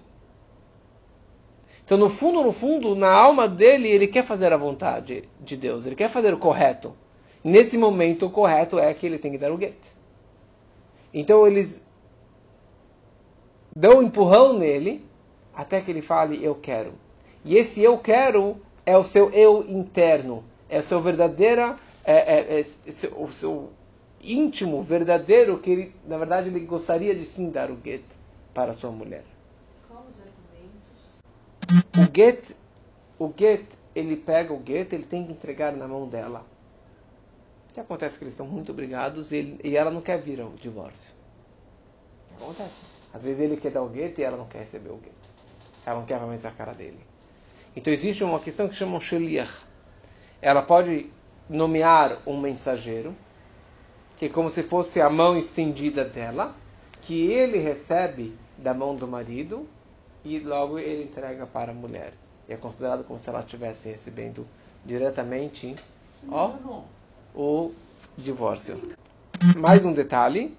Então, 1.84 1.98
no 1.98 2.08
fundo, 2.08 2.42
no 2.42 2.52
fundo, 2.52 2.94
na 2.94 3.12
alma 3.12 3.46
dele, 3.46 3.88
ele 3.88 4.06
quer 4.06 4.24
fazer 4.24 4.52
a 4.52 4.56
vontade 4.56 5.28
de 5.40 5.56
Deus, 5.56 5.84
ele 5.84 5.94
quer 5.94 6.08
fazer 6.08 6.32
o 6.32 6.38
correto. 6.38 6.94
Nesse 7.42 7.76
momento, 7.76 8.26
o 8.26 8.30
correto 8.30 8.78
é 8.78 8.92
que 8.94 9.04
ele 9.04 9.18
tem 9.18 9.32
que 9.32 9.38
dar 9.38 9.52
o 9.52 9.60
get. 9.60 9.76
Então, 11.12 11.46
eles 11.46 11.86
dão 13.76 13.98
um 13.98 14.02
empurrão 14.02 14.58
nele 14.58 15.04
até 15.54 15.80
que 15.80 15.90
ele 15.90 16.00
fale 16.00 16.42
eu 16.42 16.54
quero. 16.54 16.94
E 17.44 17.56
esse 17.56 17.82
eu 17.82 17.98
quero 17.98 18.56
é 18.86 18.96
o 18.96 19.04
seu 19.04 19.30
eu 19.30 19.64
interno, 19.68 20.42
é 20.68 20.78
o 20.78 20.82
seu 20.82 21.00
verdadeira, 21.00 21.76
é, 22.02 22.56
é, 22.56 22.60
é 22.60 22.64
o 23.16 23.28
seu 23.30 23.70
íntimo, 24.22 24.82
verdadeiro, 24.82 25.58
que 25.58 25.70
ele, 25.70 25.94
na 26.06 26.16
verdade 26.16 26.48
ele 26.48 26.60
gostaria 26.60 27.14
de 27.14 27.26
sim 27.26 27.50
dar 27.50 27.70
o 27.70 27.78
get 27.84 28.04
para 28.54 28.72
sua 28.72 28.90
mulher. 28.90 29.33
O 31.96 32.16
get, 32.16 32.52
o 33.18 33.32
get, 33.36 33.64
ele 33.94 34.16
pega 34.16 34.52
o 34.52 34.62
get, 34.64 34.92
ele 34.92 35.04
tem 35.04 35.26
que 35.26 35.32
entregar 35.32 35.72
na 35.72 35.86
mão 35.86 36.08
dela. 36.08 36.44
O 37.70 37.72
que 37.74 37.80
acontece 37.80 38.18
que 38.18 38.24
eles 38.24 38.34
são 38.34 38.46
muito 38.46 38.72
obrigados 38.72 39.32
e, 39.32 39.36
ele, 39.36 39.60
e 39.64 39.76
ela 39.76 39.90
não 39.90 40.00
quer 40.00 40.20
vir 40.20 40.40
ao 40.40 40.50
divórcio. 40.50 41.12
Acontece. 42.36 42.84
Às 43.12 43.24
vezes 43.24 43.40
ele 43.40 43.56
quer 43.56 43.70
dar 43.70 43.82
o 43.82 43.92
get 43.92 44.18
e 44.18 44.22
ela 44.22 44.36
não 44.36 44.46
quer 44.46 44.58
receber 44.58 44.90
o 44.90 45.00
get. 45.02 45.12
Ela 45.86 46.00
não 46.00 46.06
quer 46.06 46.18
realmente 46.18 46.46
a 46.46 46.50
cara 46.50 46.72
dele. 46.72 47.00
Então 47.76 47.92
existe 47.92 48.22
uma 48.22 48.40
questão 48.40 48.68
que 48.68 48.74
chamam 48.74 49.00
sheliach. 49.00 49.52
Ela 50.40 50.62
pode 50.62 51.10
nomear 51.48 52.20
um 52.26 52.40
mensageiro, 52.40 53.14
que 54.16 54.26
é 54.26 54.28
como 54.28 54.50
se 54.50 54.62
fosse 54.62 55.00
a 55.00 55.10
mão 55.10 55.36
estendida 55.36 56.04
dela, 56.04 56.54
que 57.02 57.26
ele 57.30 57.58
recebe 57.58 58.36
da 58.56 58.72
mão 58.72 58.94
do 58.94 59.06
marido 59.06 59.68
e 60.24 60.38
logo 60.38 60.78
ele 60.78 61.04
entrega 61.04 61.46
para 61.46 61.72
a 61.72 61.74
mulher. 61.74 62.12
E 62.48 62.52
é 62.52 62.56
considerado 62.56 63.04
como 63.04 63.18
se 63.18 63.28
ela 63.28 63.40
estivesse 63.40 63.88
recebendo 63.88 64.46
diretamente 64.84 65.76
ó, 66.28 66.54
o 67.34 67.72
divórcio. 68.16 68.80
Mais 69.56 69.84
um 69.84 69.92
detalhe: 69.92 70.56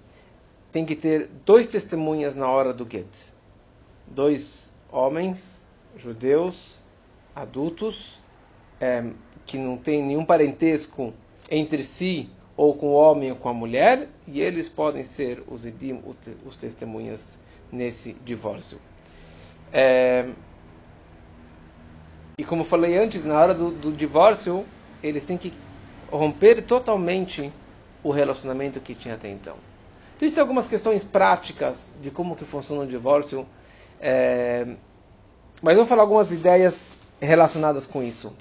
tem 0.70 0.84
que 0.84 0.94
ter 0.94 1.28
dois 1.44 1.66
testemunhas 1.66 2.36
na 2.36 2.48
hora 2.48 2.72
do 2.72 2.88
get. 2.88 3.06
Dois 4.06 4.70
homens 4.90 5.64
judeus 5.96 6.76
adultos 7.34 8.18
é, 8.80 9.04
que 9.44 9.58
não 9.58 9.76
têm 9.76 10.02
nenhum 10.02 10.24
parentesco 10.24 11.12
entre 11.50 11.82
si 11.82 12.28
ou 12.56 12.74
com 12.74 12.88
o 12.88 12.92
homem 12.94 13.30
ou 13.30 13.36
com 13.36 13.48
a 13.48 13.54
mulher, 13.54 14.08
e 14.26 14.40
eles 14.40 14.68
podem 14.68 15.04
ser 15.04 15.42
os 15.46 15.66
edim, 15.66 16.02
os 16.46 16.56
testemunhas 16.56 17.38
nesse 17.70 18.14
divórcio. 18.24 18.78
É, 19.72 20.28
e 22.38 22.44
como 22.44 22.64
falei 22.64 22.98
antes, 22.98 23.24
na 23.24 23.40
hora 23.40 23.54
do, 23.54 23.70
do 23.70 23.90
divórcio, 23.90 24.66
eles 25.02 25.24
têm 25.24 25.38
que 25.38 25.54
romper 26.10 26.62
totalmente 26.62 27.52
o 28.02 28.10
relacionamento 28.10 28.78
que 28.80 28.94
tinha 28.94 29.14
até 29.14 29.30
então. 29.30 29.56
Então, 30.16 30.26
isso 30.26 30.34
são 30.34 30.42
algumas 30.42 30.68
questões 30.68 31.02
práticas 31.02 31.92
de 32.00 32.10
como 32.10 32.36
que 32.36 32.44
funciona 32.44 32.82
o 32.82 32.86
divórcio. 32.86 33.46
É, 34.00 34.66
mas 35.62 35.76
vou 35.76 35.86
falar 35.86 36.02
algumas 36.02 36.30
ideias 36.30 36.98
relacionadas 37.20 37.86
com 37.86 38.02
isso. 38.02 38.32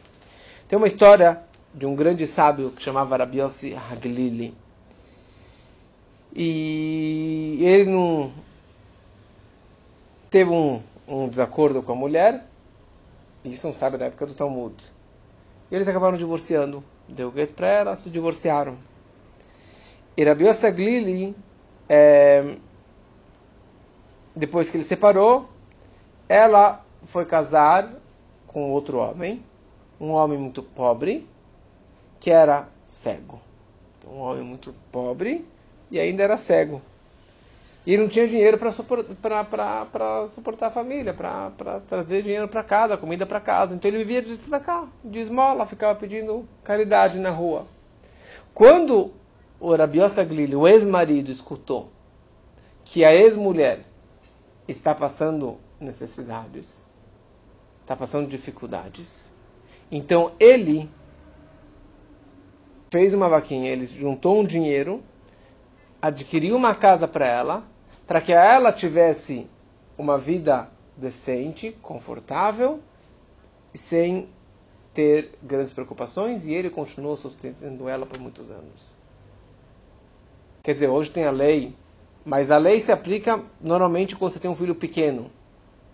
Tem 0.67 0.77
uma 0.77 0.87
história 0.87 1.41
de 1.73 1.85
um 1.85 1.95
grande 1.95 2.25
sábio 2.27 2.71
que 2.71 2.81
chamava 2.81 3.17
Rabi 3.17 3.39
Yossi 3.39 3.75
Haglili. 3.75 4.53
E 6.35 7.59
ele 7.61 7.89
não 7.89 8.33
teve 10.29 10.51
um, 10.51 10.81
um 11.07 11.27
desacordo 11.27 11.81
com 11.81 11.91
a 11.91 11.95
mulher. 11.95 12.45
Isso 13.43 13.67
um 13.67 13.73
sábio 13.73 13.99
da 13.99 14.05
época 14.05 14.25
do 14.25 14.33
Talmud. 14.33 14.75
E 15.69 15.75
eles 15.75 15.87
acabaram 15.87 16.17
divorciando. 16.17 16.83
Deu 17.07 17.31
gueto 17.31 17.53
para 17.53 17.67
ela, 17.67 17.95
se 17.95 18.09
divorciaram. 18.09 18.77
E 20.17 20.23
Rabi 20.23 20.47
Haglili, 20.47 21.35
é, 21.87 22.57
depois 24.35 24.69
que 24.69 24.77
ele 24.77 24.83
separou, 24.83 25.49
ela 26.27 26.83
foi 27.03 27.25
casar 27.25 27.93
com 28.47 28.71
outro 28.71 28.97
homem, 28.97 29.43
um 29.99 30.11
homem 30.11 30.37
muito 30.37 30.63
pobre, 30.63 31.27
que 32.19 32.31
era 32.31 32.67
cego. 32.87 33.39
Então, 33.99 34.13
um 34.13 34.21
homem 34.21 34.43
muito 34.43 34.73
pobre 34.91 35.45
e 35.91 35.99
ainda 35.99 36.23
era 36.23 36.37
cego. 36.37 36.81
E 37.85 37.97
não 37.97 38.07
tinha 38.07 38.27
dinheiro 38.27 38.57
para 38.57 38.71
suportar, 38.71 39.45
a 40.67 40.71
família, 40.71 41.13
para 41.13 41.81
trazer 41.87 42.23
dinheiro 42.23 42.47
para 42.47 42.63
casa, 42.63 42.97
comida 42.97 43.27
para 43.27 43.39
casa. 43.39 43.75
Então 43.75 43.89
ele 43.89 43.99
vivia 43.99 44.23
de 44.23 44.35
cá, 44.59 44.87
de 45.03 45.19
esmola, 45.19 45.67
ficava 45.67 45.93
pedindo 45.93 46.47
caridade 46.63 47.19
na 47.19 47.29
rua. 47.29 47.67
Quando 48.55 49.13
o 49.59 49.75
Rabiosa 49.75 50.23
Glili, 50.23 50.55
o 50.55 50.67
ex-marido, 50.67 51.31
escutou 51.31 51.91
que 52.83 53.05
a 53.05 53.13
ex-mulher 53.13 53.81
está 54.67 54.95
passando 54.95 55.57
necessidades, 55.79 56.83
está 57.81 57.95
passando 57.95 58.27
dificuldades, 58.27 59.31
então 59.91 60.31
ele 60.39 60.89
fez 62.89 63.13
uma 63.13 63.29
vaquinha, 63.29 63.69
ele 63.69 63.85
juntou 63.85 64.39
um 64.39 64.45
dinheiro, 64.45 65.03
adquiriu 66.01 66.55
uma 66.55 66.73
casa 66.73 67.07
para 67.07 67.27
ela, 67.27 67.74
para 68.05 68.21
que 68.21 68.31
ela 68.31 68.71
tivesse 68.71 69.47
uma 69.97 70.17
vida 70.17 70.69
decente, 70.95 71.71
confortável, 71.81 72.79
sem 73.73 74.29
ter 74.93 75.37
grandes 75.43 75.73
preocupações, 75.73 76.45
e 76.45 76.53
ele 76.53 76.69
continuou 76.69 77.17
sustentando 77.17 77.89
ela 77.89 78.05
por 78.05 78.19
muitos 78.19 78.49
anos. 78.49 78.95
Quer 80.63 80.73
dizer, 80.73 80.87
hoje 80.87 81.11
tem 81.11 81.25
a 81.25 81.31
lei, 81.31 81.75
mas 82.25 82.49
a 82.49 82.57
lei 82.57 82.79
se 82.79 82.91
aplica 82.91 83.43
normalmente 83.59 84.15
quando 84.15 84.31
você 84.31 84.39
tem 84.39 84.49
um 84.49 84.55
filho 84.55 84.73
pequeno, 84.73 85.29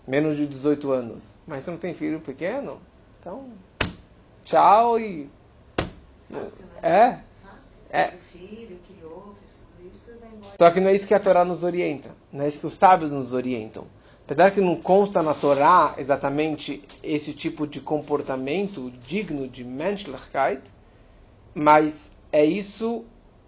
menos 0.06 0.36
de 0.36 0.46
18 0.46 0.90
anos. 0.90 1.36
Mas 1.46 1.64
você 1.64 1.70
não 1.70 1.78
tem 1.78 1.94
filho 1.94 2.20
pequeno? 2.20 2.80
Então, 3.20 3.50
tchau 4.44 4.98
e 4.98 5.28
Fácil, 6.32 6.66
né? 6.66 6.80
é. 6.82 7.20
Fácil. 7.46 7.78
É. 7.90 8.08
Fez 8.08 8.14
o 8.14 8.38
filho, 8.38 8.78
criou, 8.88 9.36
fez 9.40 9.51
Só 10.58 10.70
que 10.70 10.80
não 10.80 10.90
é 10.90 10.94
isso 10.94 11.06
que 11.06 11.14
a 11.14 11.20
Torá 11.20 11.44
nos 11.44 11.62
orienta. 11.62 12.10
Não 12.32 12.44
é 12.44 12.48
isso 12.48 12.60
que 12.60 12.66
os 12.66 12.76
sábios 12.76 13.12
nos 13.12 13.32
orientam. 13.32 13.86
Apesar 14.24 14.52
que 14.52 14.60
não 14.60 14.76
consta 14.76 15.22
na 15.22 15.34
Torá 15.34 15.94
exatamente 15.98 16.82
esse 17.02 17.32
tipo 17.32 17.66
de 17.66 17.80
comportamento 17.80 18.90
digno 19.06 19.48
de 19.48 19.64
Menschlichkeit, 19.64 20.62
mas 21.54 22.12
é 22.30 22.44
isso 22.44 23.04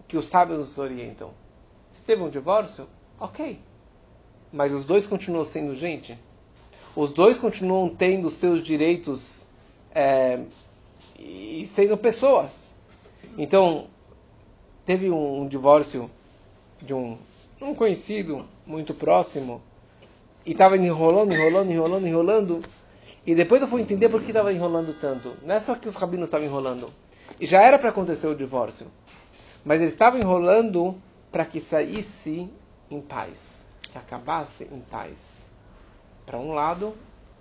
que 0.09 0.17
os 0.17 0.29
sábios 0.29 0.59
nos 0.59 0.79
orientam. 0.79 1.31
Se 1.91 2.03
teve 2.03 2.23
um 2.23 2.29
divórcio, 2.29 2.87
ok. 3.19 3.59
Mas 4.53 4.73
os 4.73 4.85
dois 4.85 5.07
continuam 5.07 5.45
sendo 5.45 5.75
gente. 5.75 6.19
Os 6.95 7.12
dois 7.12 7.38
continuam 7.38 7.88
tendo 7.88 8.31
seus 8.31 8.62
direitos 8.62 9.47
é, 9.95 10.41
e 11.19 11.64
sendo 11.67 11.97
pessoas. 11.97 12.81
Então, 13.38 13.87
teve 14.85 15.11
um 15.11 15.49
divórcio 15.49 16.11
de 16.85 16.95
um, 16.95 17.17
um 17.61 17.75
conhecido 17.75 18.45
muito 18.67 18.95
próximo 18.95 19.62
e 20.45 20.53
estava 20.53 20.76
enrolando, 20.76 21.33
enrolando, 21.33 21.71
enrolando, 21.71 22.07
enrolando. 22.07 22.61
E 23.26 23.35
depois 23.35 23.62
eu 23.62 23.69
fui 23.69 23.81
entender 23.81 24.09
por 24.09 24.21
que 24.21 24.29
estava 24.29 24.53
enrolando 24.53 24.93
tanto. 24.95 25.35
Não 25.43 25.55
é 25.55 25.61
só 25.61 25.75
que 25.75 25.88
os 25.88 25.97
rabinos 25.97 26.29
estavam 26.29 26.47
enrolando. 26.47 26.91
E 27.41 27.47
já 27.47 27.62
era 27.62 27.79
para 27.79 27.88
acontecer 27.88 28.26
o 28.26 28.35
divórcio. 28.35 28.87
Mas 29.64 29.81
eles 29.81 29.95
estavam 29.95 30.21
enrolando 30.21 30.95
para 31.33 31.47
que 31.47 31.61
saísse 31.61 32.49
em 32.91 33.00
paz. 33.00 33.64
Que 33.91 33.97
acabasse 33.97 34.64
em 34.64 34.81
paz. 34.81 35.50
Para 36.26 36.38
um 36.38 36.53
lado 36.53 36.95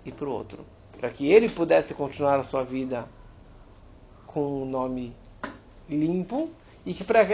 e 0.04 0.10
para 0.10 0.26
o 0.26 0.32
outro. 0.32 0.64
Para 0.98 1.10
que 1.10 1.30
ele 1.30 1.50
pudesse 1.50 1.92
continuar 1.92 2.40
a 2.40 2.44
sua 2.44 2.64
vida 2.64 3.06
com 4.26 4.62
um 4.62 4.64
nome 4.64 5.14
limpo 5.88 6.50
e 6.84 6.92
que, 6.92 7.02
pra, 7.02 7.24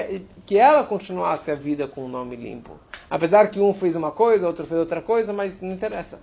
que 0.47 0.57
ela 0.57 0.85
continuasse 0.85 1.51
a 1.51 1.55
vida 1.55 1.89
com 1.89 2.05
um 2.05 2.09
nome 2.09 2.37
limpo. 2.37 2.79
Apesar 3.09 3.51
que 3.51 3.59
um 3.59 3.75
fez 3.75 3.97
uma 3.97 4.13
coisa, 4.13 4.47
outro 4.47 4.67
fez 4.67 4.79
outra 4.79 5.03
coisa, 5.03 5.33
mas 5.33 5.61
não 5.61 5.73
interessa. 5.73 6.21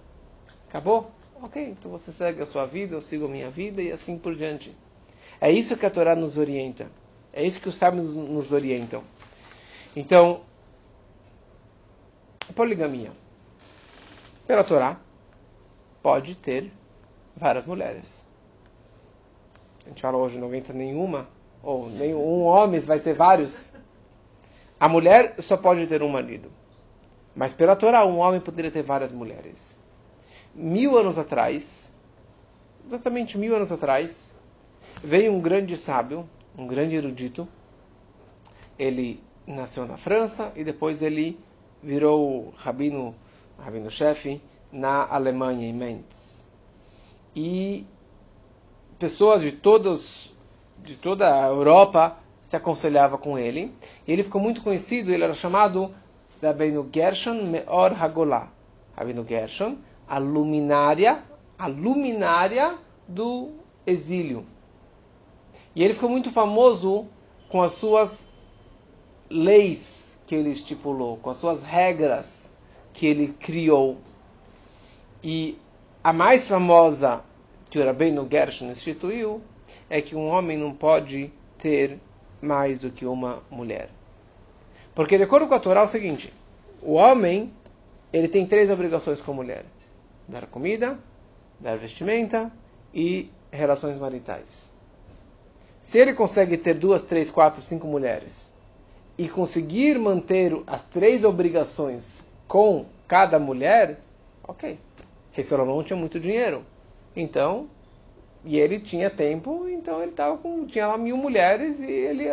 Acabou? 0.69 1.12
Ok, 1.41 1.62
então 1.63 1.91
você 1.91 2.12
segue 2.12 2.41
a 2.41 2.46
sua 2.46 2.65
vida, 2.65 2.96
eu 2.96 3.01
sigo 3.01 3.25
a 3.25 3.29
minha 3.29 3.50
vida 3.50 3.81
e 3.81 3.91
assim 3.91 4.17
por 4.17 4.36
diante. 4.36 4.75
É 5.39 5.51
isso 5.51 5.77
que 5.77 5.86
a 5.86 5.89
Torá 5.89 6.15
nos 6.15 6.38
orienta. 6.38 6.89
É 7.31 7.43
isso 7.43 7.62
que 7.62 7.69
os 7.69 7.75
sábios 7.75 8.15
nos 8.15 8.51
orientam. 8.51 9.03
Então, 9.96 10.41
poligamia. 12.55 13.12
Pela 14.48 14.63
Torá, 14.63 15.00
pode 16.01 16.34
ter 16.36 16.72
várias 17.36 17.65
mulheres. 17.65 18.25
A 19.86 19.89
gente 19.89 20.01
fala 20.01 20.17
hoje, 20.17 20.38
não 20.38 20.48
aguenta 20.48 20.74
nenhuma, 20.74 21.27
ou 21.67 21.89
nenhum 21.89 22.43
homem 22.43 22.79
vai 22.79 22.97
ter 22.97 23.13
vários. 23.13 23.74
A 24.79 24.88
mulher 24.88 25.36
só 25.39 25.57
pode 25.57 25.86
ter 25.86 26.01
um 26.01 26.07
marido. 26.07 26.50
Mas 27.36 27.51
pela 27.51 27.75
Torá, 27.75 28.05
um 28.05 28.19
homem 28.19 28.39
poderia 28.39 28.71
ter 28.71 28.83
várias 28.83 29.12
mulheres. 29.12 29.77
Mil 30.55 30.97
anos 30.97 31.17
atrás, 31.17 31.93
exatamente 32.88 33.38
mil 33.38 33.53
anos 33.53 33.69
atrás, 33.69 34.33
veio 35.03 35.33
um 35.33 35.41
grande 35.41 35.75
sábio, 35.75 36.27
um 36.57 36.65
grande 36.65 36.95
erudito. 36.95 37.45
Ele 38.79 39.21
nasceu 39.45 39.86
na 39.86 39.97
França 39.97 40.53
e 40.55 40.63
depois 40.63 41.01
ele 41.01 41.38
virou 41.83 42.53
rabino, 42.55 43.13
rabino-chefe 43.59 44.41
na 44.71 45.05
Alemanha, 45.05 45.67
em 45.67 45.74
Mainz. 45.74 46.50
E 47.36 47.86
pessoas 48.97 49.41
de 49.41 49.51
todos, 49.51 50.33
de 50.84 50.96
toda 50.96 51.43
a 51.43 51.48
Europa 51.48 52.17
se 52.41 52.55
aconselhava 52.55 53.17
com 53.17 53.38
ele. 53.38 53.74
E 54.07 54.12
ele 54.12 54.24
ficou 54.24 54.41
muito 54.41 54.62
conhecido, 54.62 55.12
ele 55.12 55.24
era 55.24 55.34
chamado 55.34 55.93
Rabino 56.41 56.88
Gershon 56.93 57.43
Meor 57.43 58.01
Hagolá. 58.01 58.50
Rabino 58.96 59.25
Gershon, 59.25 59.77
a 60.07 60.17
luminária, 60.17 61.24
a 61.57 61.67
luminária 61.67 62.75
do 63.07 63.51
exílio. 63.86 64.46
E 65.75 65.84
ele 65.84 65.93
ficou 65.93 66.10
muito 66.10 66.31
famoso 66.31 67.07
com 67.50 67.62
as 67.62 67.74
suas 67.74 68.29
leis 69.29 70.19
que 70.25 70.36
ele 70.36 70.50
estipulou, 70.50 71.17
com 71.17 71.29
as 71.29 71.38
suas 71.38 71.62
regras 71.63 72.55
que 72.93 73.05
ele 73.05 73.27
criou. 73.27 73.98
E 75.24 75.57
a 76.03 76.12
mais 76.12 76.48
famosa 76.48 77.22
que 77.69 77.77
o 77.77 77.86
Rabbeinu 77.86 78.27
Gershon 78.29 78.72
instituiu 78.72 79.41
é 79.89 80.01
que 80.01 80.15
um 80.15 80.27
homem 80.27 80.57
não 80.57 80.74
pode 80.74 81.31
ter 81.57 82.00
mais 82.41 82.79
do 82.79 82.89
que 82.91 83.05
uma 83.05 83.43
mulher. 83.50 83.89
Porque 84.93 85.17
de 85.17 85.24
acordo 85.24 85.47
com 85.47 85.55
a 85.55 85.59
Torá 85.59 85.81
é 85.81 85.83
o 85.86 85.88
seguinte, 85.88 86.33
o 86.81 86.93
homem 86.93 87.51
ele 88.12 88.27
tem 88.27 88.45
três 88.45 88.69
obrigações 88.69 89.21
com 89.21 89.31
a 89.31 89.36
mulher: 89.36 89.65
dar 90.27 90.47
comida, 90.47 90.97
dar 91.59 91.77
vestimenta 91.77 92.51
e 92.93 93.29
relações 93.51 93.97
maritais. 93.97 94.71
Se 95.81 96.00
ele 96.00 96.13
consegue 96.13 96.57
ter 96.57 96.74
duas, 96.74 97.03
três, 97.03 97.29
quatro, 97.29 97.62
cinco 97.62 97.88
mulheres 97.88 98.53
e 99.17 99.29
conseguir 99.29 99.97
manter 99.97 100.62
as 100.67 100.81
três 100.83 101.24
obrigações 101.24 102.03
com 102.47 102.86
cada 103.07 103.39
mulher, 103.39 104.00
ok. 104.43 104.77
Rei 105.31 105.43
Salomão 105.43 105.83
tinha 105.83 105.97
muito 105.97 106.19
dinheiro. 106.19 106.65
Então, 107.15 107.69
e 108.47 108.57
ele 108.57 108.79
tinha 108.79 109.09
tempo, 109.09 109.67
então 109.67 110.01
ele 110.01 110.13
tava 110.13 110.37
com, 110.37 110.65
tinha 110.65 110.87
lá 110.87 110.97
mil 110.97 111.17
mulheres 111.17 111.81
e 111.81 111.91
ele 111.91 112.29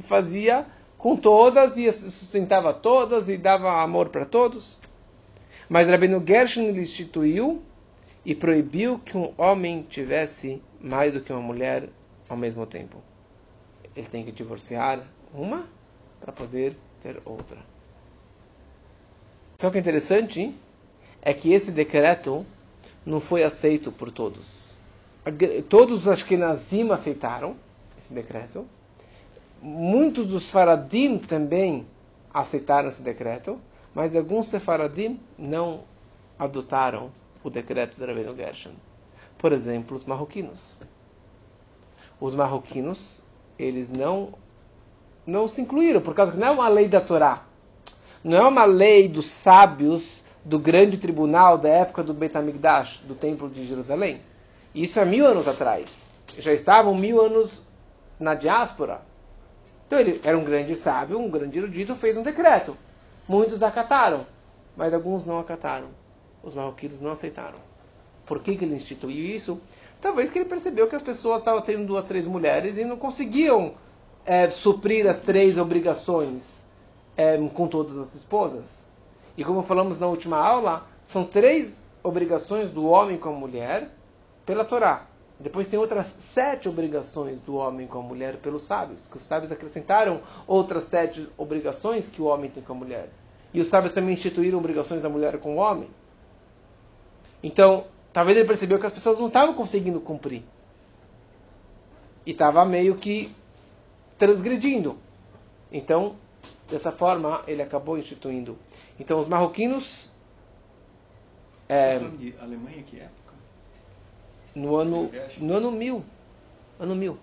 fazia 0.00 0.64
com 0.96 1.14
todas 1.14 1.76
e 1.76 1.92
sustentava 1.92 2.72
todas 2.72 3.28
e 3.28 3.36
dava 3.36 3.82
amor 3.82 4.08
para 4.08 4.24
todos. 4.24 4.78
Mas 5.68 5.90
Rabino 5.90 6.24
Gershon 6.26 6.62
ele 6.62 6.80
instituiu 6.80 7.60
e 8.24 8.34
proibiu 8.34 8.98
que 8.98 9.18
um 9.18 9.34
homem 9.36 9.84
tivesse 9.86 10.62
mais 10.80 11.12
do 11.12 11.20
que 11.20 11.30
uma 11.30 11.42
mulher 11.42 11.90
ao 12.30 12.36
mesmo 12.36 12.64
tempo. 12.64 12.96
Ele 13.94 14.06
tem 14.06 14.24
que 14.24 14.32
divorciar 14.32 15.06
uma 15.34 15.66
para 16.18 16.32
poder 16.32 16.74
ter 17.02 17.20
outra. 17.26 17.58
Só 19.58 19.70
que 19.70 19.78
interessante 19.78 20.54
é 21.20 21.34
que 21.34 21.52
esse 21.52 21.70
decreto 21.70 22.46
não 23.04 23.20
foi 23.20 23.42
aceito 23.42 23.92
por 23.92 24.10
todos. 24.10 24.61
Todos 25.68 26.00
os 26.00 26.08
Ashkenazim 26.08 26.90
aceitaram 26.90 27.56
esse 27.96 28.12
decreto. 28.12 28.66
Muitos 29.60 30.26
dos 30.26 30.50
Faradim 30.50 31.18
também 31.18 31.86
aceitaram 32.34 32.88
esse 32.88 33.02
decreto, 33.02 33.60
mas 33.94 34.16
alguns 34.16 34.48
Sefaradim 34.48 35.20
não 35.38 35.84
adotaram 36.38 37.10
o 37.44 37.50
decreto 37.50 37.96
de 37.96 38.04
Rabbeinu 38.04 38.34
Gershon. 38.34 38.72
Por 39.38 39.52
exemplo, 39.52 39.96
os 39.96 40.04
marroquinos. 40.04 40.76
Os 42.20 42.34
marroquinos, 42.34 43.22
eles 43.58 43.90
não 43.90 44.34
não 45.24 45.46
se 45.46 45.60
incluíram, 45.60 46.00
por 46.00 46.14
causa 46.14 46.32
que 46.32 46.38
não 46.38 46.48
é 46.48 46.50
uma 46.50 46.68
lei 46.68 46.88
da 46.88 47.00
Torá. 47.00 47.44
Não 48.24 48.38
é 48.38 48.48
uma 48.48 48.64
lei 48.64 49.08
dos 49.08 49.26
sábios 49.26 50.22
do 50.44 50.58
grande 50.58 50.98
tribunal 50.98 51.56
da 51.56 51.68
época 51.68 52.02
do 52.02 52.12
Beit 52.12 52.36
HaMikdash, 52.36 53.02
do 53.06 53.14
Templo 53.14 53.48
de 53.48 53.64
Jerusalém. 53.64 54.20
Isso 54.74 55.00
há 55.00 55.04
mil 55.04 55.26
anos 55.26 55.46
atrás. 55.46 56.06
Já 56.38 56.52
estavam 56.52 56.94
mil 56.94 57.20
anos 57.20 57.62
na 58.18 58.34
diáspora. 58.34 59.02
Então 59.86 59.98
ele 59.98 60.20
era 60.24 60.38
um 60.38 60.44
grande 60.44 60.74
sábio, 60.74 61.18
um 61.18 61.30
grande 61.30 61.58
erudito, 61.58 61.94
fez 61.94 62.16
um 62.16 62.22
decreto. 62.22 62.76
Muitos 63.28 63.62
acataram, 63.62 64.26
mas 64.76 64.94
alguns 64.94 65.26
não 65.26 65.38
acataram. 65.38 65.88
Os 66.42 66.54
marroquinos 66.54 67.00
não 67.00 67.12
aceitaram. 67.12 67.58
Por 68.24 68.40
que, 68.40 68.56
que 68.56 68.64
ele 68.64 68.74
instituiu 68.74 69.36
isso? 69.36 69.60
Talvez 70.00 70.30
que 70.30 70.38
ele 70.38 70.48
percebeu 70.48 70.88
que 70.88 70.96
as 70.96 71.02
pessoas 71.02 71.38
estavam 71.38 71.60
tendo 71.60 71.86
duas, 71.86 72.04
três 72.04 72.26
mulheres 72.26 72.78
e 72.78 72.84
não 72.84 72.96
conseguiam 72.96 73.74
é, 74.24 74.48
suprir 74.50 75.06
as 75.06 75.18
três 75.18 75.58
obrigações 75.58 76.66
é, 77.16 77.36
com 77.48 77.68
todas 77.68 77.96
as 77.98 78.14
esposas. 78.14 78.90
E 79.36 79.44
como 79.44 79.62
falamos 79.62 79.98
na 79.98 80.06
última 80.06 80.38
aula, 80.38 80.86
são 81.04 81.24
três 81.24 81.84
obrigações 82.02 82.70
do 82.70 82.86
homem 82.86 83.18
com 83.18 83.28
a 83.28 83.32
mulher 83.32 83.90
pela 84.44 84.64
Torá. 84.64 85.06
Depois 85.38 85.68
tem 85.68 85.78
outras 85.78 86.06
sete 86.20 86.68
obrigações 86.68 87.40
do 87.40 87.56
homem 87.56 87.86
com 87.86 87.98
a 87.98 88.02
mulher 88.02 88.36
pelos 88.36 88.64
sábios, 88.64 89.06
que 89.10 89.16
os 89.16 89.24
sábios 89.24 89.50
acrescentaram 89.50 90.20
outras 90.46 90.84
sete 90.84 91.28
obrigações 91.36 92.08
que 92.08 92.22
o 92.22 92.26
homem 92.26 92.48
tem 92.48 92.62
com 92.62 92.72
a 92.72 92.76
mulher. 92.76 93.10
E 93.52 93.60
os 93.60 93.68
sábios 93.68 93.92
também 93.92 94.14
instituíram 94.14 94.58
obrigações 94.58 95.02
da 95.02 95.08
mulher 95.08 95.38
com 95.38 95.56
o 95.56 95.58
homem. 95.58 95.90
Então, 97.42 97.86
talvez 98.12 98.38
ele 98.38 98.46
percebeu 98.46 98.78
que 98.78 98.86
as 98.86 98.92
pessoas 98.92 99.18
não 99.18 99.26
estavam 99.26 99.54
conseguindo 99.54 100.00
cumprir. 100.00 100.44
E 102.24 102.30
estava 102.30 102.64
meio 102.64 102.94
que 102.94 103.34
transgredindo. 104.16 104.96
Então, 105.72 106.14
dessa 106.70 106.92
forma, 106.92 107.42
ele 107.48 107.62
acabou 107.62 107.98
instituindo 107.98 108.56
então 108.98 109.18
os 109.18 109.26
marroquinos. 109.26 110.12
É, 111.68 111.98
de 111.98 112.34
Alemanha 112.40 112.82
que 112.82 113.00
época? 113.00 113.21
No 114.54 114.76
ano, 114.76 115.10
no 115.38 115.56
ano 115.56 115.70
1000. 115.70 116.04
Ano 116.78 116.94
1000. 116.94 117.18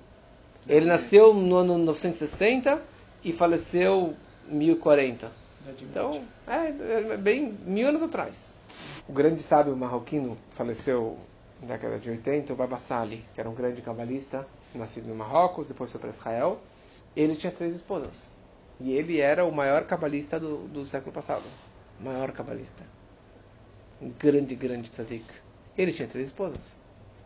Ele 0.68 0.86
nasceu 0.86 1.34
no 1.34 1.56
ano 1.56 1.78
960 1.78 2.82
e 3.24 3.34
faleceu 3.34 4.16
em 4.48 4.56
1040. 4.56 5.32
Então, 5.82 6.24
é, 6.48 7.14
é 7.14 7.18
bem 7.18 7.58
mil 7.66 7.88
anos 7.88 8.02
atrás. 8.02 8.54
O 9.08 9.14
grande 9.14 9.42
sábio 9.44 9.76
marroquino 9.76 10.38
faleceu 10.52 11.18
na 11.62 11.68
década 11.68 12.00
de 12.00 12.10
80, 12.10 12.54
o 12.54 12.56
Baba 12.56 12.78
Sali, 12.78 13.24
que 13.34 13.40
era 13.40 13.50
um 13.50 13.54
grande 13.54 13.82
cabalista, 13.82 14.48
nascido 14.74 15.08
no 15.08 15.16
Marrocos, 15.16 15.68
depois 15.68 15.92
foi 15.92 16.00
para 16.00 16.10
Israel. 16.10 16.60
Ele 17.16 17.36
tinha 17.36 17.52
três 17.52 17.76
esposas. 17.76 18.38
E 18.80 18.94
ele 18.94 19.20
era 19.20 19.46
o 19.46 19.52
maior 19.52 19.84
cabalista 19.86 20.40
do, 20.40 20.68
do 20.70 20.86
século 20.86 21.12
passado 21.12 21.44
maior 22.00 22.32
cabalista. 22.32 22.86
Um 24.02 24.10
grande, 24.10 24.56
grande 24.56 24.90
tzadik. 24.90 25.26
Ele 25.78 25.92
tinha 25.92 26.08
três 26.08 26.28
esposas, 26.28 26.78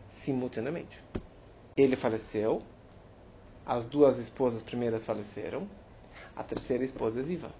simultaneamente. 0.06 1.02
Ele 1.76 1.96
faleceu, 1.96 2.62
as 3.66 3.84
duas 3.84 4.18
esposas 4.18 4.62
primeiras 4.62 5.04
faleceram, 5.04 5.68
a 6.36 6.42
terceira 6.42 6.84
esposa 6.84 7.20
é 7.20 7.22
viva. 7.22 7.50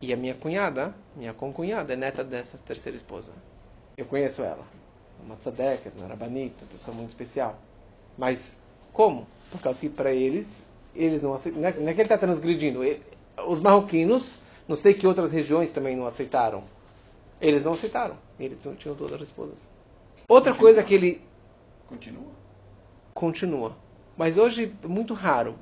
E 0.00 0.12
a 0.12 0.16
minha 0.16 0.34
cunhada, 0.34 0.94
minha 1.16 1.32
concunhada, 1.32 1.92
é 1.92 1.96
neta 1.96 2.22
dessa 2.22 2.56
terceira 2.58 2.96
esposa. 2.96 3.32
Eu 3.96 4.04
conheço 4.04 4.42
ela. 4.42 4.64
Uma 5.24 5.36
tzadek, 5.36 5.90
uma 5.96 6.06
rabanita, 6.06 6.64
uma 6.64 6.70
pessoa 6.70 6.96
muito 6.96 7.10
especial. 7.10 7.58
Mas 8.16 8.58
como? 8.92 9.26
Por 9.50 9.60
causa 9.60 9.80
que 9.80 9.88
para 9.88 10.12
eles, 10.12 10.62
eles 10.94 11.22
não 11.22 11.34
aceitam. 11.34 11.60
Não 11.60 11.68
é 11.68 11.72
que 11.72 11.80
ele 11.80 12.02
está 12.02 12.16
transgredindo. 12.16 12.80
Os 13.48 13.60
marroquinos 13.60 14.38
não 14.68 14.76
sei 14.76 14.92
que 14.92 15.06
outras 15.06 15.32
regiões 15.32 15.72
também 15.72 15.96
não 15.96 16.06
aceitaram. 16.06 16.62
Eles 17.40 17.64
não 17.64 17.72
aceitaram. 17.72 18.18
Eles 18.38 18.62
não 18.64 18.74
tinham 18.74 18.94
todas 18.94 19.14
as 19.14 19.28
esposas. 19.28 19.70
Outra 20.28 20.54
coisa 20.54 20.82
que 20.82 20.94
ele. 20.94 21.22
Continua? 21.88 22.32
Continua. 23.14 23.76
Mas 24.16 24.36
hoje 24.36 24.72
é 24.84 24.86
muito 24.86 25.14
raro. 25.14 25.56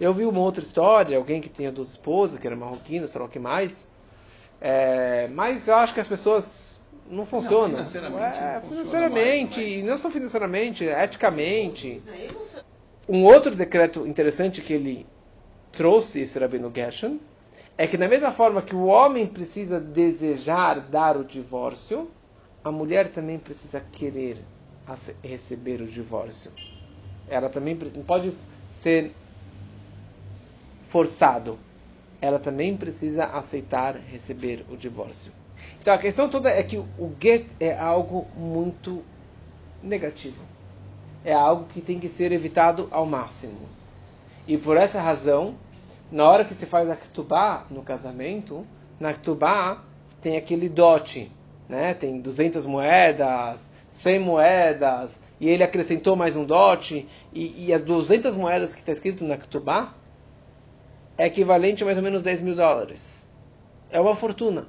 Eu 0.00 0.14
vi 0.14 0.24
uma 0.24 0.40
outra 0.40 0.62
história, 0.62 1.16
alguém 1.16 1.40
que 1.40 1.48
tinha 1.48 1.70
duas 1.70 1.90
esposas, 1.90 2.38
que 2.38 2.46
era 2.46 2.56
marroquino, 2.56 3.06
sei 3.06 3.20
lá 3.20 3.26
o 3.26 3.28
que 3.28 3.38
mais. 3.38 3.88
É, 4.60 5.28
mas 5.28 5.68
eu 5.68 5.74
acho 5.74 5.92
que 5.92 6.00
as 6.00 6.08
pessoas 6.08 6.80
não 7.10 7.26
funcionam. 7.26 7.68
Não, 7.68 7.84
financeiramente, 7.84 8.38
é, 8.38 8.54
não 8.54 8.68
financeiramente, 8.68 9.60
mais, 9.60 9.76
mas... 9.76 9.84
não 9.84 9.98
só 9.98 10.10
financeiramente, 10.10 10.84
eticamente. 10.84 12.02
um 13.08 13.24
outro 13.24 13.54
decreto 13.54 14.06
interessante 14.06 14.60
que 14.60 14.72
ele 14.72 15.06
trouxe, 15.72 16.20
esse 16.20 16.38
Rabino 16.38 16.72
Gershon, 16.74 17.18
é 17.76 17.86
que 17.86 17.96
da 17.96 18.08
mesma 18.08 18.32
forma 18.32 18.62
que 18.62 18.74
o 18.74 18.86
homem 18.86 19.26
precisa 19.26 19.78
desejar 19.78 20.80
dar 20.80 21.16
o 21.16 21.24
divórcio, 21.24 22.10
a 22.64 22.72
mulher 22.72 23.08
também 23.08 23.38
precisa 23.38 23.80
querer 23.80 24.38
receber 25.22 25.80
o 25.80 25.86
divórcio. 25.86 26.52
Ela 27.28 27.48
também 27.48 27.76
pode 28.06 28.32
ser 28.70 29.12
forçado. 30.88 31.58
Ela 32.20 32.38
também 32.38 32.76
precisa 32.76 33.24
aceitar 33.24 33.96
receber 33.96 34.64
o 34.70 34.76
divórcio. 34.76 35.32
Então 35.80 35.92
a 35.94 35.98
questão 35.98 36.28
toda 36.28 36.50
é 36.50 36.62
que 36.62 36.78
o 36.78 37.12
get 37.20 37.46
é 37.60 37.76
algo 37.76 38.26
muito 38.36 39.02
negativo. 39.82 40.42
É 41.24 41.32
algo 41.32 41.66
que 41.66 41.80
tem 41.80 41.98
que 41.98 42.08
ser 42.08 42.32
evitado 42.32 42.88
ao 42.90 43.04
máximo. 43.04 43.68
E 44.46 44.56
por 44.56 44.76
essa 44.76 45.00
razão, 45.00 45.56
na 46.10 46.24
hora 46.28 46.44
que 46.44 46.54
se 46.54 46.64
faz 46.64 46.88
a 46.88 46.96
ktubá 46.96 47.66
no 47.70 47.82
casamento, 47.82 48.66
na 48.98 49.12
ktubá 49.12 49.84
tem 50.22 50.36
aquele 50.36 50.68
dote, 50.68 51.30
né? 51.68 51.92
Tem 51.94 52.20
200 52.20 52.64
moedas, 52.64 53.60
100 53.92 54.18
moedas, 54.20 55.10
e 55.40 55.48
ele 55.48 55.62
acrescentou 55.62 56.16
mais 56.16 56.36
um 56.36 56.44
dote, 56.44 57.08
e, 57.32 57.66
e 57.66 57.72
as 57.72 57.82
200 57.82 58.34
moedas 58.34 58.74
que 58.74 58.80
está 58.80 58.92
escrito 58.92 59.24
na 59.24 59.36
ktubá 59.36 59.94
é 61.16 61.26
equivalente 61.26 61.82
a 61.82 61.86
mais 61.86 61.98
ou 61.98 62.04
menos 62.04 62.22
10 62.22 62.42
mil 62.42 62.54
dólares. 62.54 63.28
É 63.90 64.00
uma 64.00 64.14
fortuna. 64.14 64.66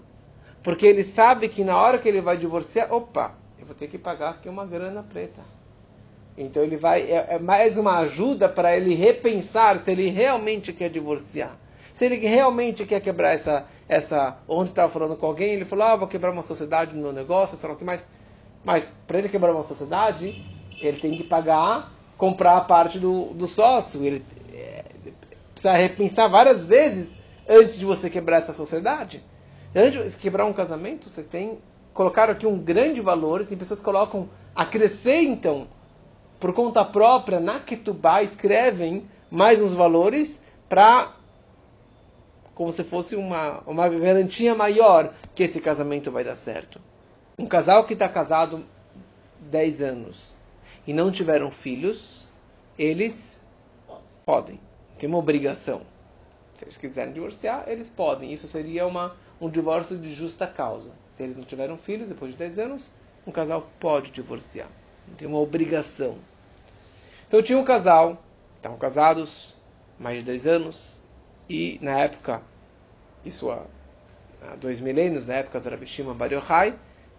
Porque 0.64 0.86
ele 0.86 1.04
sabe 1.04 1.48
que 1.48 1.64
na 1.64 1.78
hora 1.78 1.98
que 1.98 2.08
ele 2.08 2.22
vai 2.22 2.38
divorciar, 2.38 2.92
opa, 2.94 3.36
eu 3.60 3.66
vou 3.66 3.76
ter 3.76 3.88
que 3.88 3.98
pagar 3.98 4.32
aqui 4.32 4.50
uma 4.50 4.66
grana 4.66 5.04
preta. 5.04 5.42
Então 6.38 6.64
ele 6.64 6.78
vai, 6.78 7.02
é, 7.02 7.36
é 7.36 7.40
mais 7.40 7.78
uma 7.78 8.00
ajuda 8.00 8.48
para 8.48 8.76
ele 8.76 8.96
repensar 8.96 9.78
se 9.80 9.92
ele 9.92 10.10
realmente 10.10 10.74
quer 10.74 10.90
divorciar. 10.90 11.58
Se 11.94 12.06
ele 12.06 12.16
realmente 12.16 12.86
quer 12.86 13.02
quebrar 13.02 13.34
essa, 13.34 13.66
essa 13.88 14.38
onde 14.48 14.70
estava 14.70 14.92
falando 14.92 15.18
com 15.18 15.26
alguém, 15.26 15.54
ele 15.54 15.66
falou, 15.66 15.86
ah, 15.86 15.96
vou 15.98 16.08
quebrar 16.08 16.32
uma 16.32 16.42
sociedade 16.42 16.96
no 16.96 17.12
negócio, 17.12 17.58
sei 17.58 17.68
lá 17.68 17.76
o 17.76 17.78
que 17.78 17.84
mais. 17.84 18.08
Mas 18.64 18.90
para 19.08 19.20
ele 19.20 19.30
quebrar 19.30 19.54
uma 19.54 19.64
sociedade, 19.64 20.44
ele 20.80 21.00
tem 21.00 21.16
que 21.16 21.24
pagar, 21.24 21.92
comprar 22.18 22.58
a 22.58 22.62
parte 22.62 23.00
do, 23.00 23.34
do 23.34 23.48
sócio. 23.48 24.04
Ele 24.04 24.24
é, 24.54 24.84
precisa 25.54 25.74
repensar 25.74 26.30
várias 26.30 26.66
vezes 26.66 27.18
antes 27.48 27.78
de 27.78 27.86
você 27.86 28.10
quebrar 28.10 28.38
essa 28.38 28.54
sociedade. 28.54 29.24
Antes 29.76 30.14
de 30.14 30.18
quebrar 30.18 30.46
um 30.46 30.54
casamento, 30.54 31.10
você 31.10 31.24
tem 31.24 31.60
colocar 31.94 32.30
aqui 32.30 32.48
um 32.48 32.58
grande 32.58 33.02
valor. 33.02 33.46
Tem 33.46 33.58
pessoas 33.58 33.80
que 33.80 33.86
colocam, 33.86 34.30
acrescentam 34.56 35.68
por 36.40 36.54
conta 36.54 36.86
própria, 36.86 37.40
na 37.40 37.60
Ketubá, 37.60 38.24
escrevem 38.24 39.06
mais 39.30 39.62
uns 39.62 39.74
valores 39.74 40.44
para 40.70 41.14
como 42.56 42.72
se 42.72 42.84
fosse 42.84 43.16
uma, 43.16 43.62
uma 43.66 43.88
garantia 43.88 44.54
maior 44.54 45.14
que 45.34 45.44
esse 45.44 45.62
casamento 45.62 46.12
vai 46.12 46.24
dar 46.24 46.36
certo. 46.36 46.80
Um 47.40 47.48
casal 47.48 47.86
que 47.86 47.94
está 47.94 48.08
casado 48.08 48.64
10 49.40 49.82
anos 49.82 50.36
e 50.86 50.94
não 50.94 51.12
tiveram 51.12 51.50
filhos, 51.50 52.28
eles 52.78 53.44
podem. 54.26 54.60
Tem 55.00 55.10
uma 55.10 55.18
obrigação. 55.18 55.82
Se 56.58 56.66
eles 56.66 56.78
quiserem 56.78 57.14
divorciar, 57.14 57.64
eles 57.68 57.90
podem. 57.90 58.32
Isso 58.32 58.48
seria 58.48 58.86
uma, 58.86 59.16
um 59.42 59.50
divórcio 59.50 59.98
de 59.98 60.14
justa 60.14 60.46
causa. 60.46 60.92
Se 61.14 61.24
eles 61.24 61.38
não 61.38 61.46
tiveram 61.46 61.78
filhos, 61.78 62.10
depois 62.10 62.34
de 62.34 62.38
10 62.38 62.60
anos, 62.60 62.92
um 63.26 63.32
casal 63.32 63.68
pode 63.80 64.12
divorciar 64.12 64.70
tem 65.18 65.28
uma 65.28 65.40
obrigação. 65.40 66.18
Então 67.28 67.42
tinha 67.42 67.58
um 67.58 67.64
casal, 67.64 68.22
estavam 68.56 68.78
casados 68.78 69.56
mais 69.98 70.20
de 70.20 70.26
10 70.26 70.48
anos, 70.48 71.02
e 71.50 71.80
na 71.82 71.98
época, 72.00 72.42
isso 73.26 73.50
há, 73.52 73.66
dois 74.60 74.80
milênios, 74.80 75.26
na 75.26 75.36
época 75.36 75.60
do 75.60 75.70
Rabi 75.70 75.86
Shimon 75.86 76.14
Bar 76.14 76.30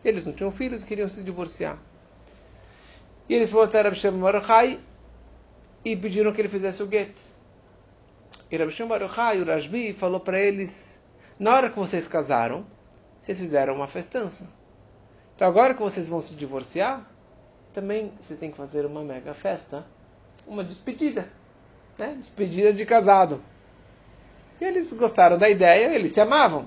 eles 0.05 0.25
não 0.25 0.33
tinham 0.33 0.51
filhos 0.51 0.83
e 0.83 0.87
queriam 0.87 1.09
se 1.09 1.23
divorciar. 1.23 1.79
E 3.29 3.35
eles 3.35 3.51
foram 3.51 3.65
até 3.65 3.81
Rabi 3.81 3.97
Shimon 3.97 4.21
e 5.85 5.97
pediram 5.97 6.33
que 6.33 6.41
ele 6.41 6.49
fizesse 6.49 6.83
o 6.83 6.91
get. 6.91 7.15
E 8.51 8.57
Rabi 8.57 8.73
Shimon 8.73 8.89
Bar 8.89 9.03
Yochai, 9.03 9.41
o 9.41 9.47
Rashbi, 9.47 9.93
falou 9.93 10.21
para 10.21 10.39
eles, 10.39 11.05
na 11.39 11.55
hora 11.55 11.71
que 11.71 11.79
vocês 11.79 12.09
casaram, 12.09 12.67
vocês 13.23 13.39
fizeram 13.39 13.75
uma 13.75 13.87
festança. 13.87 14.49
Então 15.37 15.47
agora 15.47 15.75
que 15.75 15.81
vocês 15.81 16.09
vão 16.09 16.21
se 16.21 16.35
divorciar, 16.35 17.09
também 17.73 18.13
você 18.21 18.35
tem 18.35 18.51
que 18.51 18.57
fazer 18.57 18.85
uma 18.85 19.03
mega 19.03 19.33
festa, 19.33 19.87
uma 20.47 20.65
despedida, 20.65 21.29
né? 21.97 22.17
despedida 22.19 22.73
de 22.73 22.85
casado. 22.85 23.41
E 24.61 24.65
eles 24.65 24.93
gostaram 24.93 25.39
da 25.39 25.49
ideia, 25.49 25.95
eles 25.95 26.13
se 26.13 26.21
amavam. 26.21 26.67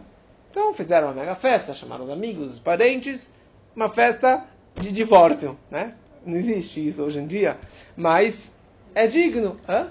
Então 0.54 0.72
fizeram 0.72 1.08
uma 1.08 1.16
mega 1.16 1.34
festa, 1.34 1.74
chamaram 1.74 2.04
os 2.04 2.12
amigos, 2.12 2.54
os 2.54 2.60
parentes, 2.60 3.28
uma 3.76 3.90
festa 3.90 4.46
de 4.76 4.92
divórcio. 4.92 5.58
Né? 5.72 5.96
Não 6.24 6.38
existe 6.38 6.88
isso 6.88 7.02
hoje 7.02 7.18
em 7.18 7.26
dia, 7.26 7.58
mas 7.98 8.54
é 8.94 9.08
digno. 9.08 9.60
Hã? 9.68 9.90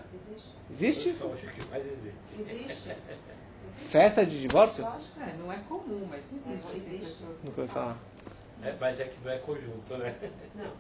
Existe 0.71 1.11
isso? 1.11 1.35
Existe. 2.39 2.95
Festa 3.91 4.25
de 4.25 4.41
divórcio? 4.41 4.87
É, 5.21 5.35
não 5.37 5.53
é 5.53 5.59
comum, 5.69 6.07
mas 6.09 6.21
existe. 6.33 6.77
existe. 6.77 7.25
Nunca 7.43 7.63
ouvi 7.63 7.73
falar. 7.73 7.99
É, 8.63 8.73
mas 8.81 9.01
é 9.01 9.07
que 9.07 9.17
não 9.25 9.33
é 9.33 9.39
conjunto, 9.39 9.97
né? 9.97 10.15
Não. 10.55 10.71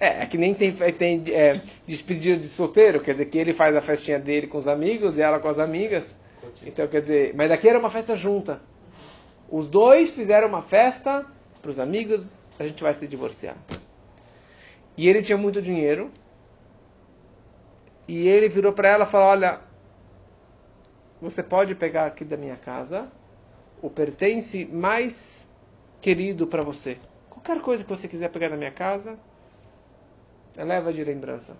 É, 0.00 0.22
é 0.22 0.26
que 0.26 0.38
nem 0.38 0.54
tem, 0.54 0.72
tem 0.72 1.22
é, 1.28 1.60
despedida 1.86 2.40
de 2.40 2.48
solteiro, 2.48 3.02
quer 3.02 3.12
dizer 3.12 3.26
que 3.26 3.36
ele 3.36 3.52
faz 3.52 3.76
a 3.76 3.82
festinha 3.82 4.18
dele 4.18 4.46
com 4.46 4.56
os 4.56 4.66
amigos 4.66 5.18
e 5.18 5.20
ela 5.20 5.38
com 5.38 5.48
as 5.48 5.58
amigas. 5.58 6.16
Então, 6.62 6.86
quer 6.88 7.00
dizer, 7.00 7.34
mas 7.34 7.50
aqui 7.50 7.68
era 7.68 7.78
uma 7.78 7.90
festa 7.90 8.14
junta. 8.16 8.60
Os 9.50 9.66
dois 9.66 10.10
fizeram 10.10 10.48
uma 10.48 10.62
festa 10.62 11.26
para 11.60 11.70
os 11.70 11.78
amigos, 11.78 12.34
a 12.58 12.66
gente 12.66 12.82
vai 12.82 12.94
se 12.94 13.06
divorciar. 13.06 13.56
E 14.96 15.08
ele 15.08 15.22
tinha 15.22 15.38
muito 15.38 15.60
dinheiro. 15.60 16.10
E 18.06 18.28
ele 18.28 18.48
virou 18.48 18.72
para 18.72 18.88
ela 18.88 19.04
e 19.04 19.08
falou: 19.08 19.28
Olha, 19.28 19.60
você 21.20 21.42
pode 21.42 21.74
pegar 21.74 22.06
aqui 22.06 22.24
da 22.24 22.36
minha 22.36 22.56
casa 22.56 23.08
o 23.80 23.90
pertence 23.90 24.64
mais 24.64 25.48
querido 26.00 26.46
para 26.46 26.62
você. 26.62 26.98
Qualquer 27.30 27.60
coisa 27.60 27.82
que 27.82 27.88
você 27.88 28.08
quiser 28.08 28.30
pegar 28.30 28.48
na 28.48 28.56
minha 28.56 28.70
casa, 28.70 29.18
leva 30.56 30.92
de 30.92 31.02
lembrança. 31.02 31.56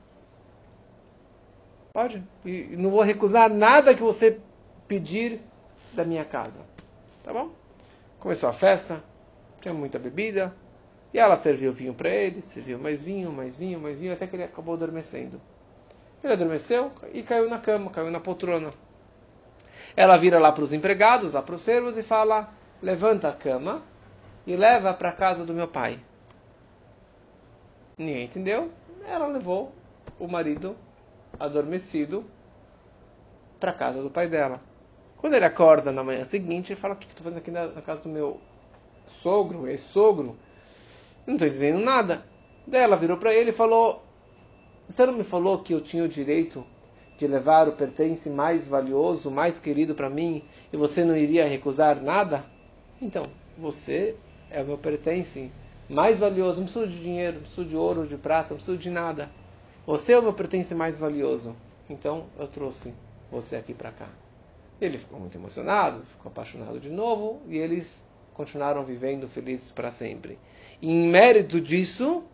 Pode. 1.92 2.22
E 2.44 2.76
não 2.76 2.90
vou 2.90 3.02
recusar 3.02 3.48
nada 3.48 3.94
que 3.94 4.02
você 4.02 4.40
pedir 4.88 5.40
da 5.92 6.04
minha 6.04 6.24
casa. 6.24 6.60
Tá 7.22 7.32
bom? 7.32 7.50
Começou 8.18 8.48
a 8.48 8.52
festa, 8.52 9.02
tinha 9.60 9.72
muita 9.72 9.98
bebida, 9.98 10.54
e 11.12 11.18
ela 11.18 11.36
serviu 11.36 11.72
vinho 11.72 11.94
para 11.94 12.08
ele, 12.08 12.42
serviu 12.42 12.78
mais 12.78 13.00
vinho, 13.00 13.30
mais 13.32 13.56
vinho, 13.56 13.80
mais 13.80 13.98
vinho, 13.98 14.12
até 14.12 14.26
que 14.26 14.34
ele 14.34 14.44
acabou 14.44 14.74
adormecendo. 14.74 15.40
Ele 16.22 16.32
adormeceu 16.32 16.90
e 17.12 17.22
caiu 17.22 17.48
na 17.48 17.58
cama, 17.58 17.90
caiu 17.90 18.10
na 18.10 18.18
poltrona. 18.18 18.70
Ela 19.96 20.16
vira 20.16 20.38
lá 20.38 20.50
para 20.50 20.64
os 20.64 20.72
empregados, 20.72 21.34
lá 21.34 21.42
para 21.42 21.54
os 21.54 21.62
servos, 21.62 21.96
e 21.96 22.02
fala: 22.02 22.52
levanta 22.82 23.28
a 23.28 23.32
cama 23.32 23.82
e 24.46 24.56
leva 24.56 24.92
para 24.92 25.10
a 25.10 25.12
casa 25.12 25.44
do 25.44 25.54
meu 25.54 25.68
pai. 25.68 26.00
Ninguém 27.96 28.24
entendeu. 28.24 28.72
Ela 29.06 29.26
levou 29.26 29.72
o 30.18 30.26
marido 30.26 30.76
adormecido 31.38 32.24
para 33.60 33.70
a 33.70 33.74
casa 33.74 34.02
do 34.02 34.10
pai 34.10 34.28
dela. 34.28 34.60
Quando 35.24 35.36
ele 35.36 35.46
acorda 35.46 35.90
na 35.90 36.04
manhã 36.04 36.22
seguinte, 36.22 36.74
ele 36.74 36.78
fala: 36.78 36.92
O 36.92 36.98
que 36.98 37.06
estou 37.06 37.24
fazendo 37.24 37.38
aqui 37.38 37.50
na, 37.50 37.68
na, 37.68 37.80
casa 37.80 38.02
do 38.02 38.10
meu 38.10 38.38
sogro, 39.22 39.66
ex-sogro? 39.66 40.36
Não 41.26 41.36
estou 41.36 41.48
dizendo 41.48 41.78
nada. 41.78 42.26
Daí 42.66 42.82
ela 42.82 42.94
virou 42.94 43.16
para 43.16 43.32
ele 43.32 43.48
e 43.48 43.54
falou: 43.54 44.02
Você 44.86 45.06
não 45.06 45.14
me 45.14 45.24
falou 45.24 45.60
que 45.60 45.72
eu 45.72 45.80
tinha 45.80 46.04
o 46.04 46.08
direito 46.08 46.62
de 47.16 47.26
levar 47.26 47.70
o 47.70 47.72
pertence 47.72 48.28
mais 48.28 48.66
valioso, 48.66 49.30
mais 49.30 49.58
querido 49.58 49.94
para 49.94 50.10
mim, 50.10 50.44
e 50.70 50.76
você 50.76 51.06
não 51.06 51.16
iria 51.16 51.48
recusar 51.48 52.02
nada? 52.02 52.44
Então, 53.00 53.24
você 53.56 54.16
é 54.50 54.60
o 54.60 54.66
meu 54.66 54.76
pertence 54.76 55.50
mais 55.88 56.18
valioso. 56.18 56.58
Não 56.58 56.66
preciso 56.66 56.86
de 56.86 57.00
dinheiro, 57.00 57.36
não 57.36 57.42
preciso 57.44 57.64
de 57.66 57.76
ouro, 57.78 58.06
de 58.06 58.18
prata, 58.18 58.50
não 58.50 58.56
preciso 58.56 58.76
de 58.76 58.90
nada. 58.90 59.30
Você 59.86 60.12
é 60.12 60.18
o 60.18 60.22
meu 60.22 60.34
pertence 60.34 60.74
mais 60.74 60.98
valioso. 60.98 61.56
Então 61.88 62.26
eu 62.38 62.46
trouxe 62.46 62.92
você 63.30 63.56
aqui 63.56 63.72
para 63.72 63.90
cá. 63.90 64.23
Ele 64.80 64.98
ficou 64.98 65.18
muito 65.20 65.36
emocionado, 65.36 66.04
ficou 66.04 66.30
apaixonado 66.30 66.80
de 66.80 66.90
novo 66.90 67.40
e 67.48 67.58
eles 67.58 68.04
continuaram 68.34 68.84
vivendo 68.84 69.28
felizes 69.28 69.70
para 69.70 69.90
sempre. 69.90 70.38
E 70.82 70.90
em 70.90 71.08
mérito 71.08 71.60
disso, 71.60 72.24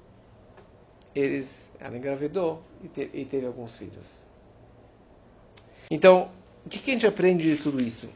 eles, 1.15 1.71
ela 1.79 1.97
engravidou 1.97 2.63
e, 2.83 2.89
te, 2.89 3.11
e 3.13 3.25
teve 3.25 3.47
alguns 3.47 3.77
filhos. 3.77 4.25
Então, 5.91 6.31
o 6.65 6.69
que, 6.69 6.79
que 6.79 6.91
a 6.91 6.95
gente 6.95 7.07
aprende 7.07 7.55
de 7.55 7.63
tudo 7.63 7.81
isso? 7.81 8.09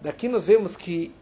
Daqui 0.00 0.28
nós 0.28 0.44
vemos 0.44 0.76
que 0.76 1.14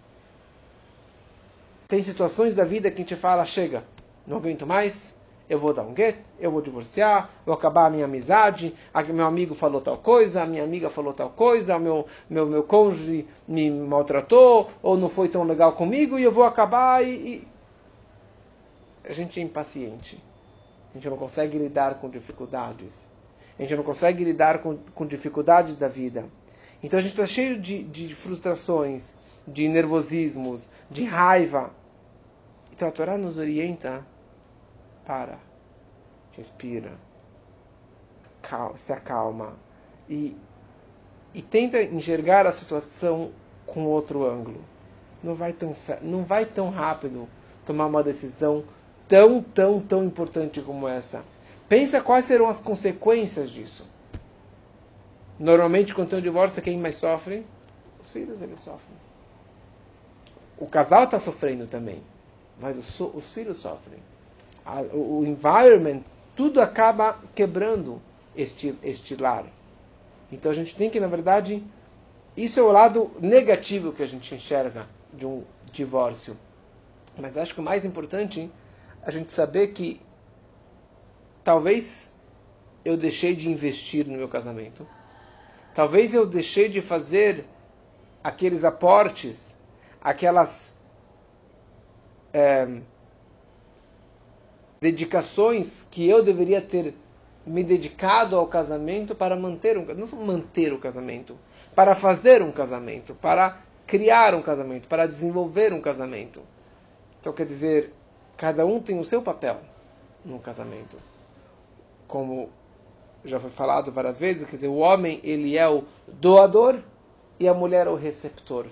tem 1.86 2.02
situações 2.02 2.54
da 2.54 2.64
vida 2.64 2.90
que 2.90 2.96
a 2.96 3.04
gente 3.04 3.16
fala, 3.16 3.44
chega, 3.44 3.84
não 4.26 4.38
aguento 4.38 4.66
mais, 4.66 5.20
eu 5.48 5.58
vou 5.58 5.72
dar 5.72 5.82
um 5.82 5.94
get, 5.94 6.16
eu 6.38 6.50
vou 6.50 6.62
divorciar, 6.62 7.30
vou 7.44 7.54
acabar 7.54 7.86
a 7.86 7.90
minha 7.90 8.06
amizade, 8.06 8.74
a, 8.92 9.02
meu 9.02 9.26
amigo 9.26 9.54
falou 9.54 9.80
tal 9.80 9.98
coisa, 9.98 10.42
a 10.42 10.46
minha 10.46 10.64
amiga 10.64 10.88
falou 10.88 11.12
tal 11.12 11.30
coisa, 11.30 11.78
meu, 11.78 12.06
meu, 12.28 12.46
meu 12.46 12.62
cônjuge 12.62 13.26
me 13.46 13.70
maltratou, 13.70 14.70
ou 14.82 14.96
não 14.96 15.08
foi 15.08 15.28
tão 15.28 15.44
legal 15.44 15.72
comigo, 15.74 16.18
e 16.18 16.22
eu 16.22 16.32
vou 16.32 16.44
acabar 16.44 17.04
e, 17.04 17.10
e... 17.10 17.48
A 19.04 19.12
gente 19.12 19.38
é 19.38 19.42
impaciente. 19.42 20.22
A 20.90 20.94
gente 20.94 21.10
não 21.10 21.16
consegue 21.18 21.58
lidar 21.58 21.96
com 21.96 22.08
dificuldades. 22.08 23.12
A 23.58 23.62
gente 23.62 23.76
não 23.76 23.82
consegue 23.82 24.24
lidar 24.24 24.62
com, 24.62 24.78
com 24.94 25.06
dificuldades 25.06 25.76
da 25.76 25.88
vida. 25.88 26.24
Então 26.82 26.98
a 26.98 27.02
gente 27.02 27.12
está 27.12 27.26
cheio 27.26 27.60
de, 27.60 27.82
de 27.82 28.14
frustrações, 28.14 29.14
de 29.46 29.68
nervosismos, 29.68 30.70
de 30.90 31.04
raiva. 31.04 31.70
Então 32.72 32.88
a 32.88 32.90
Torá 32.90 33.18
nos 33.18 33.36
orienta 33.36 34.06
para, 35.04 35.38
respira, 36.32 36.92
se 38.76 38.92
acalma 38.92 39.54
e, 40.08 40.36
e 41.32 41.42
tenta 41.42 41.82
enxergar 41.82 42.46
a 42.46 42.52
situação 42.52 43.32
com 43.66 43.86
outro 43.86 44.28
ângulo. 44.28 44.60
Não 45.22 45.34
vai 45.34 45.52
tão, 45.52 45.74
não 46.02 46.24
vai 46.24 46.44
tão 46.44 46.70
rápido 46.70 47.28
tomar 47.64 47.86
uma 47.86 48.02
decisão 48.02 48.64
tão, 49.08 49.42
tão, 49.42 49.80
tão 49.80 50.04
importante 50.04 50.60
como 50.60 50.86
essa. 50.86 51.24
Pensa 51.68 52.02
quais 52.02 52.26
serão 52.26 52.48
as 52.48 52.60
consequências 52.60 53.50
disso. 53.50 53.88
Normalmente, 55.38 55.94
quando 55.94 56.10
tem 56.10 56.18
um 56.18 56.22
divórcio, 56.22 56.62
quem 56.62 56.78
mais 56.78 56.96
sofre? 56.96 57.44
Os 57.98 58.10
filhos, 58.10 58.40
eles 58.42 58.60
sofrem. 58.60 58.96
O 60.58 60.66
casal 60.66 61.04
está 61.04 61.18
sofrendo 61.18 61.66
também, 61.66 62.02
mas 62.60 62.76
os, 62.76 63.00
os 63.00 63.32
filhos 63.32 63.58
sofrem 63.58 63.98
a, 64.64 64.80
o 64.80 65.24
environment, 65.26 66.02
tudo 66.36 66.60
acaba 66.60 67.18
quebrando 67.34 68.00
este, 68.36 68.74
este 68.82 69.16
lar. 69.16 69.44
Então 70.30 70.50
a 70.50 70.54
gente 70.54 70.74
tem 70.74 70.90
que, 70.90 70.98
na 70.98 71.06
verdade, 71.06 71.62
isso 72.36 72.58
é 72.58 72.62
o 72.62 72.72
lado 72.72 73.10
negativo 73.20 73.92
que 73.92 74.02
a 74.02 74.06
gente 74.06 74.34
enxerga 74.34 74.86
de 75.12 75.26
um 75.26 75.44
divórcio. 75.72 76.36
Mas 77.16 77.36
acho 77.36 77.54
que 77.54 77.60
o 77.60 77.64
mais 77.64 77.84
importante 77.84 78.50
é 79.02 79.08
a 79.08 79.10
gente 79.10 79.32
saber 79.32 79.68
que 79.68 80.00
talvez 81.44 82.14
eu 82.84 82.96
deixei 82.96 83.36
de 83.36 83.48
investir 83.48 84.06
no 84.06 84.16
meu 84.16 84.28
casamento. 84.28 84.86
Talvez 85.74 86.14
eu 86.14 86.26
deixei 86.26 86.68
de 86.68 86.80
fazer 86.80 87.44
aqueles 88.22 88.64
aportes, 88.64 89.58
aquelas. 90.00 90.74
É, 92.32 92.80
dedicações 94.84 95.86
que 95.90 96.06
eu 96.06 96.22
deveria 96.22 96.60
ter 96.60 96.92
me 97.46 97.64
dedicado 97.64 98.36
ao 98.36 98.46
casamento 98.46 99.14
para 99.14 99.34
manter 99.34 99.78
um 99.78 99.86
não 99.94 100.06
manter 100.26 100.74
o 100.74 100.78
casamento, 100.78 101.38
para 101.74 101.94
fazer 101.94 102.42
um 102.42 102.52
casamento, 102.52 103.14
para 103.14 103.62
criar 103.86 104.34
um 104.34 104.42
casamento, 104.42 104.86
para 104.86 105.06
desenvolver 105.06 105.72
um 105.72 105.80
casamento. 105.80 106.42
Então 107.18 107.32
quer 107.32 107.46
dizer, 107.46 107.94
cada 108.36 108.66
um 108.66 108.78
tem 108.78 109.00
o 109.00 109.04
seu 109.04 109.22
papel 109.22 109.56
no 110.22 110.38
casamento. 110.38 110.98
Como 112.06 112.50
já 113.24 113.40
foi 113.40 113.48
falado 113.48 113.90
várias 113.90 114.18
vezes, 114.18 114.46
quer 114.46 114.56
dizer, 114.56 114.68
o 114.68 114.76
homem 114.76 115.18
ele 115.24 115.56
é 115.56 115.66
o 115.66 115.84
doador 116.08 116.78
e 117.40 117.48
a 117.48 117.54
mulher 117.54 117.86
é 117.86 117.90
o 117.90 117.96
receptor. 117.96 118.66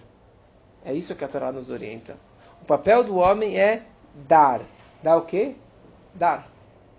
É 0.85 0.93
isso 0.93 1.15
que 1.15 1.25
a 1.25 1.29
Torá 1.29 1.51
nos 1.51 1.71
orienta. 1.71 2.19
O 2.61 2.67
papel 2.67 3.03
do 3.03 3.17
homem 3.17 3.59
é 3.59 3.87
dar. 4.29 4.61
Dar 5.03 5.17
o 5.17 5.23
quê? 5.23 5.57
Dar. 6.15 6.51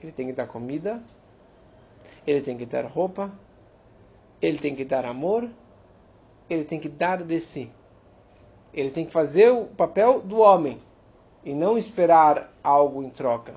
Ele 0.01 0.11
tem 0.11 0.27
que 0.27 0.33
dar 0.33 0.47
comida, 0.47 1.01
ele 2.25 2.41
tem 2.41 2.57
que 2.57 2.65
dar 2.65 2.85
roupa, 2.85 3.31
ele 4.41 4.57
tem 4.57 4.75
que 4.75 4.83
dar 4.83 5.05
amor, 5.05 5.49
ele 6.49 6.65
tem 6.65 6.79
que 6.79 6.89
dar 6.89 7.23
de 7.23 7.39
si. 7.39 7.71
Ele 8.73 8.89
tem 8.89 9.05
que 9.05 9.11
fazer 9.11 9.49
o 9.51 9.65
papel 9.65 10.19
do 10.19 10.39
homem 10.39 10.81
e 11.45 11.53
não 11.53 11.77
esperar 11.77 12.51
algo 12.63 13.03
em 13.03 13.09
troca. 13.09 13.55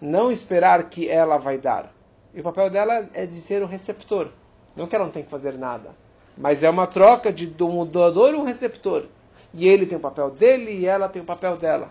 Não 0.00 0.30
esperar 0.30 0.88
que 0.88 1.08
ela 1.08 1.36
vai 1.36 1.58
dar. 1.58 1.92
E 2.34 2.40
o 2.40 2.42
papel 2.42 2.70
dela 2.70 3.08
é 3.12 3.26
de 3.26 3.40
ser 3.40 3.62
o 3.62 3.66
receptor. 3.66 4.30
Não 4.74 4.86
que 4.86 4.94
ela 4.94 5.04
não 5.04 5.12
tem 5.12 5.22
que 5.22 5.30
fazer 5.30 5.58
nada. 5.58 5.90
Mas 6.36 6.62
é 6.62 6.70
uma 6.70 6.86
troca 6.86 7.32
de 7.32 7.52
um 7.62 7.84
doador 7.84 8.32
e 8.32 8.36
um 8.36 8.44
receptor. 8.44 9.06
E 9.52 9.68
ele 9.68 9.86
tem 9.86 9.98
o 9.98 10.00
papel 10.00 10.30
dele 10.30 10.72
e 10.72 10.86
ela 10.86 11.08
tem 11.08 11.20
o 11.20 11.26
papel 11.26 11.56
dela. 11.56 11.90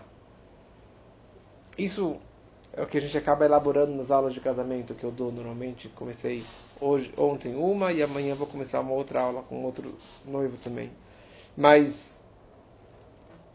Isso 1.78 2.16
é 2.74 2.82
o 2.82 2.86
que 2.86 2.96
a 2.96 3.00
gente 3.00 3.16
acaba 3.16 3.44
elaborando 3.44 3.92
nas 3.92 4.10
aulas 4.10 4.32
de 4.32 4.40
casamento 4.40 4.94
que 4.94 5.04
eu 5.04 5.10
dou 5.10 5.30
normalmente. 5.30 5.88
Comecei 5.90 6.44
hoje, 6.80 7.12
ontem 7.16 7.54
uma 7.54 7.92
e 7.92 8.02
amanhã 8.02 8.34
vou 8.34 8.46
começar 8.46 8.80
uma 8.80 8.92
outra 8.92 9.20
aula 9.20 9.42
com 9.42 9.62
outro 9.64 9.94
noivo 10.24 10.56
também. 10.56 10.90
Mas 11.56 12.14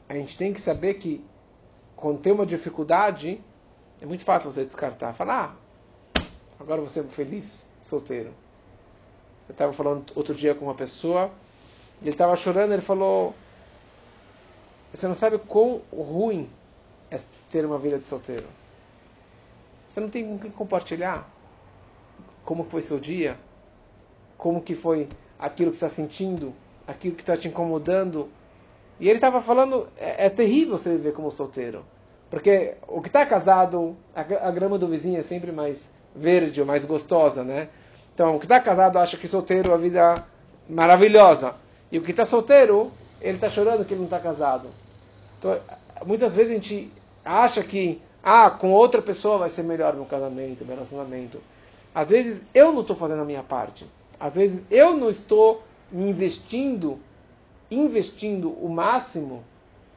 a 0.08 0.14
gente 0.14 0.38
tem 0.38 0.54
que 0.54 0.62
saber 0.62 0.96
que 0.96 1.24
quando 1.96 2.20
tem 2.20 2.32
uma 2.32 2.46
dificuldade, 2.46 3.42
é 4.00 4.06
muito 4.06 4.24
fácil 4.24 4.52
você 4.52 4.64
descartar. 4.64 5.14
Falar, 5.14 5.58
ah, 6.16 6.24
agora 6.60 6.80
você 6.80 7.00
é 7.00 7.04
feliz, 7.04 7.68
solteiro. 7.82 8.32
Eu 9.50 9.54
estava 9.54 9.74
falando 9.74 10.12
outro 10.16 10.36
dia 10.36 10.54
com 10.54 10.66
uma 10.66 10.76
pessoa, 10.76 11.32
ele 12.02 12.12
estava 12.12 12.36
chorando, 12.36 12.74
ele 12.74 12.82
falou, 12.82 13.34
você 14.94 15.08
não 15.08 15.16
sabe 15.16 15.40
quão 15.40 15.82
ruim 15.92 16.48
é 17.10 17.20
ter 17.50 17.66
uma 17.66 17.80
vida 17.80 17.98
de 17.98 18.06
solteiro. 18.06 18.46
Você 19.98 20.02
não 20.02 20.10
tem 20.10 20.28
com 20.28 20.38
quem 20.38 20.52
compartilhar 20.52 21.28
como 22.46 22.64
foi 22.64 22.84
seu 22.84 23.00
dia, 23.00 23.36
como 24.38 24.62
que 24.62 24.76
foi 24.76 25.10
aquilo 25.40 25.72
que 25.72 25.78
está 25.78 25.90
sentindo, 25.90 26.54
aquilo 26.88 27.16
que 27.16 27.24
está 27.24 27.36
te 27.36 27.48
incomodando. 27.48 28.30
E 29.00 29.10
ele 29.10 29.18
estava 29.18 29.42
falando, 29.42 29.88
é, 29.98 30.28
é, 30.28 30.30
terrível 30.30 30.78
você 30.78 30.92
viver 30.92 31.14
como 31.14 31.32
solteiro. 31.32 31.84
Porque 32.30 32.76
o 32.88 33.02
que 33.02 33.08
está 33.08 33.26
casado, 33.26 33.98
a, 34.16 34.22
a, 34.22 34.52
grama 34.52 34.78
do 34.78 34.88
vizinho 34.88 35.20
é 35.20 35.24
sempre 35.24 35.52
mais 35.52 35.90
verde 36.16 36.64
mais 36.64 36.86
gostosa, 36.86 37.44
né? 37.44 37.68
Então, 38.14 38.36
o 38.36 38.40
que 38.40 38.46
está 38.46 38.60
casado 38.60 39.00
acha 39.00 39.18
que 39.18 39.28
solteiro 39.28 39.72
é 39.72 39.74
a 39.74 39.78
vida 39.78 40.24
maravilhosa. 40.70 41.56
E 41.92 41.98
o 41.98 42.04
que 42.04 42.12
está 42.12 42.24
solteiro, 42.24 42.92
ele 43.20 43.38
está 43.38 43.50
chorando 43.50 43.84
que 43.84 43.96
ele 43.96 44.02
não 44.02 44.06
está 44.06 44.20
casado. 44.20 44.70
Então, 45.40 45.60
muitas 46.06 46.36
vezes 46.36 46.52
a 46.52 46.54
gente 46.54 46.92
acha 47.26 47.64
que 47.64 48.00
ah, 48.24 48.50
com 48.50 48.72
outra 48.72 49.02
pessoa 49.02 49.38
vai 49.38 49.50
ser 49.50 49.64
melhor 49.64 49.96
meu 49.96 50.06
casamento, 50.06 50.66
meu 50.66 50.76
relacionamento. 50.76 51.42
Às 51.94 52.10
vezes 52.10 52.42
eu 52.54 52.72
não 52.74 52.82
estou 52.82 52.96
fazendo 52.96 53.22
a 53.22 53.26
minha 53.26 53.44
parte. 53.44 53.88
Às 54.20 54.34
vezes 54.34 54.62
eu 54.70 54.96
não 54.96 55.10
estou 55.10 55.64
me 55.92 56.10
investindo, 56.10 57.00
investindo 57.72 58.52
o 58.52 58.70
máximo, 58.70 59.44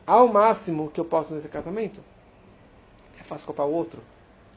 ao 0.07 0.29
máximo 0.29 0.91
que 0.91 1.01
eu 1.01 1.05
posso 1.05 1.35
nesse 1.35 1.49
casamento. 1.49 2.01
É 3.19 3.23
fácil 3.23 3.47
culpar 3.47 3.67
o 3.67 3.73
outro, 3.73 4.01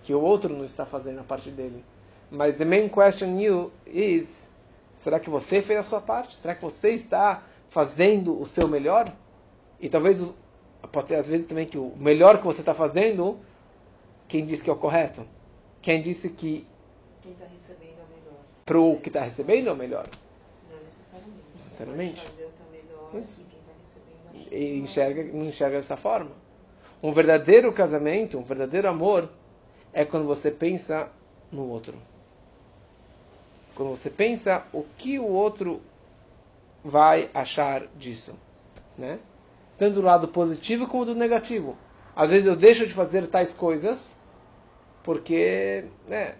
que 0.03 0.13
o 0.13 0.21
outro 0.21 0.53
não 0.55 0.65
está 0.65 0.85
fazendo 0.85 1.19
a 1.19 1.23
parte 1.23 1.49
dele. 1.49 1.83
Mas 2.29 2.55
the 2.55 2.65
main 2.65 2.89
question 2.89 3.39
you 3.39 3.71
is: 3.85 4.49
será 4.95 5.19
que 5.19 5.29
você 5.29 5.61
fez 5.61 5.79
a 5.79 5.83
sua 5.83 6.01
parte? 6.01 6.37
Será 6.37 6.55
que 6.55 6.61
você 6.61 6.91
está 6.91 7.43
fazendo 7.69 8.39
o 8.39 8.45
seu 8.45 8.67
melhor? 8.67 9.05
E 9.79 9.89
talvez 9.89 10.23
pode 10.91 11.09
ser 11.09 11.15
às 11.15 11.27
vezes 11.27 11.45
também 11.45 11.65
que 11.65 11.77
o 11.77 11.93
melhor 11.97 12.37
que 12.37 12.45
você 12.45 12.61
está 12.61 12.73
fazendo 12.73 13.37
quem 14.33 14.47
disse 14.47 14.63
que 14.63 14.69
é 14.71 14.73
o 14.73 14.75
correto? 14.75 15.27
Quem 15.79 16.01
disse 16.01 16.31
que. 16.31 16.65
Quem 17.21 17.33
está 17.33 17.45
recebendo 17.45 17.99
é 17.99 18.03
o 18.03 18.19
melhor. 18.19 18.39
Para 18.65 18.79
o 18.79 18.99
que 18.99 19.09
está 19.09 19.21
recebendo 19.21 19.69
é 19.69 19.71
o 19.71 19.75
melhor? 19.75 20.07
Não 20.71 20.83
necessariamente. 20.83 21.43
Necessariamente. 21.59 22.21
fazer 22.21 22.45
o 22.45 22.71
melhor 22.71 23.09
Isso. 23.13 23.41
e 23.41 23.53
recebendo 23.79 24.51
E 24.51 24.79
enxerga, 24.79 25.23
não 25.25 25.45
enxerga 25.45 25.77
dessa 25.77 25.95
forma. 25.95 26.31
Um 27.03 27.13
verdadeiro 27.13 27.71
casamento, 27.71 28.39
um 28.39 28.43
verdadeiro 28.43 28.89
amor, 28.89 29.29
é 29.93 30.03
quando 30.03 30.25
você 30.25 30.49
pensa 30.49 31.11
no 31.51 31.69
outro. 31.69 31.93
Quando 33.75 33.89
você 33.89 34.09
pensa 34.09 34.65
o 34.73 34.83
que 34.97 35.19
o 35.19 35.27
outro 35.27 35.79
vai 36.83 37.29
achar 37.35 37.85
disso. 37.99 38.33
Né? 38.97 39.19
Tanto 39.77 39.93
do 39.93 40.01
lado 40.01 40.27
positivo 40.27 40.87
como 40.87 41.05
do 41.05 41.13
negativo. 41.13 41.77
Às 42.15 42.31
vezes 42.31 42.47
eu 42.47 42.55
deixo 42.55 42.87
de 42.87 42.93
fazer 42.93 43.27
tais 43.27 43.53
coisas 43.53 44.22
porque 45.03 45.85
né, 46.07 46.35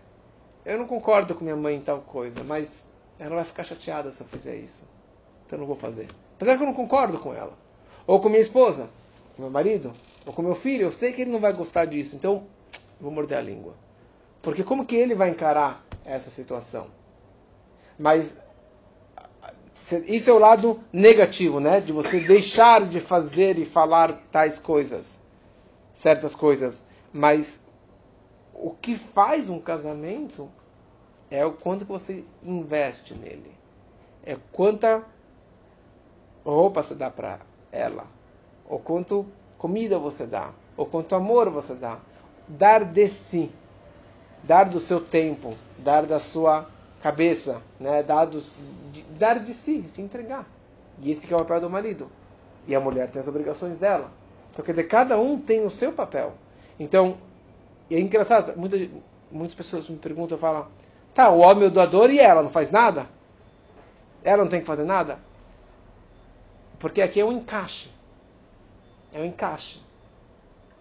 eu 0.66 0.78
não 0.78 0.88
concordo 0.88 1.36
com 1.36 1.44
minha 1.44 1.56
mãe 1.56 1.76
em 1.76 1.82
tal 1.82 2.00
coisa, 2.00 2.44
mas 2.44 2.90
ela 3.20 3.36
vai 3.36 3.44
ficar 3.44 3.64
chateada 3.64 4.12
se 4.12 4.22
eu 4.22 4.28
fizer 4.28 4.56
isso. 4.56 4.86
Então 5.46 5.58
eu 5.58 5.62
não 5.62 5.68
vou 5.68 5.76
fazer. 5.76 6.08
Apesar 6.36 6.58
que 6.58 6.64
eu 6.64 6.68
não 6.68 6.74
concordo 6.74 7.20
com 7.20 7.34
ela. 7.34 7.54
Ou 8.08 8.20
com 8.20 8.30
minha 8.30 8.42
esposa, 8.42 8.90
com 9.36 9.44
meu 9.44 9.52
marido, 9.52 9.94
ou 10.26 10.34
com 10.34 10.42
meu 10.42 10.56
filho, 10.56 10.84
eu 10.84 10.92
sei 10.92 11.14
que 11.14 11.22
ele 11.22 11.32
não 11.32 11.40
vai 11.40 11.54
gostar 11.54 11.86
disso, 11.86 12.16
então 12.16 12.46
vou 13.00 13.12
morder 13.12 13.38
a 13.38 13.42
língua. 13.42 13.76
Porque 14.42 14.64
como 14.64 14.86
que 14.86 14.96
ele 14.96 15.16
vai 15.16 15.30
encarar 15.30 15.86
essa 16.06 16.30
situação? 16.30 16.88
Mas 17.98 18.38
isso 20.08 20.30
é 20.30 20.34
o 20.34 20.40
lado 20.40 20.82
negativo, 20.92 21.60
né? 21.60 21.80
De 21.80 21.92
você 21.92 22.20
deixar 22.20 22.86
de 22.86 23.00
fazer 23.00 23.58
e 23.58 23.66
falar 23.66 24.14
tais 24.32 24.58
coisas, 24.58 25.22
certas 25.94 26.34
coisas. 26.34 26.86
Mas 27.12 27.68
o 28.54 28.72
que 28.72 28.96
faz 28.96 29.50
um 29.50 29.60
casamento 29.60 30.50
é 31.30 31.46
o 31.46 31.54
quanto 31.54 31.86
que 31.86 31.92
você 31.92 32.24
investe 32.44 33.14
nele. 33.14 33.52
É 34.24 34.38
quanta 34.52 35.04
roupa 36.46 36.84
você 36.84 36.96
dá 36.96 37.10
para 37.10 37.40
ela, 37.72 38.06
ou 38.68 38.80
quanto 38.80 39.26
comida 39.58 39.98
você 39.98 40.28
dá, 40.28 40.52
ou 40.78 40.86
quanto 40.86 41.16
amor 41.16 41.50
você 41.50 41.74
dá. 41.74 42.00
Dar 42.48 42.86
de 42.86 43.08
si, 43.08 43.52
dar 44.44 44.66
do 44.66 44.80
seu 44.80 45.02
tempo, 45.02 45.54
dar 45.78 46.06
da 46.06 46.20
sua 46.20 46.70
cabeça, 47.02 47.62
né? 47.80 48.04
dar, 48.04 48.26
dos, 48.26 48.56
dar 49.18 49.40
de 49.40 49.54
si, 49.54 49.84
se 49.90 50.02
entregar. 50.02 50.46
E 51.02 51.12
esse 51.12 51.26
que 51.26 51.34
é 51.34 51.36
o 51.36 51.40
papel 51.40 51.62
do 51.62 51.70
marido. 51.70 52.10
E 52.68 52.76
a 52.76 52.80
mulher 52.80 53.10
tem 53.10 53.22
as 53.22 53.28
obrigações 53.28 53.78
dela. 53.78 54.12
Então, 54.52 54.64
quer 54.64 54.72
dizer, 54.72 54.88
cada 54.88 55.20
um 55.20 55.40
tem 55.40 55.66
o 55.66 55.70
seu 55.70 55.92
papel. 55.92 56.34
Então, 56.80 57.18
é 57.90 58.00
engraçado, 58.00 58.58
muitas, 58.58 58.90
muitas 59.32 59.56
pessoas 59.56 59.90
me 59.90 59.98
perguntam, 59.98 60.38
falam, 60.38 60.68
tá, 61.14 61.30
o 61.30 61.40
homem 61.40 61.66
é 61.66 61.68
o 61.68 61.72
doador 61.72 62.10
e 62.10 62.20
ela 62.20 62.44
não 62.44 62.50
faz 62.50 62.72
nada? 62.72 63.08
Ela 64.24 64.44
não 64.44 64.50
tem 64.50 64.62
que 64.62 64.66
fazer 64.66 64.84
nada? 64.84 65.20
Porque 66.80 67.02
aqui 67.02 67.20
é 67.20 67.26
um 67.26 67.32
encaixe. 67.32 67.90
É 69.14 69.20
um 69.20 69.26
encaixe. 69.26 69.82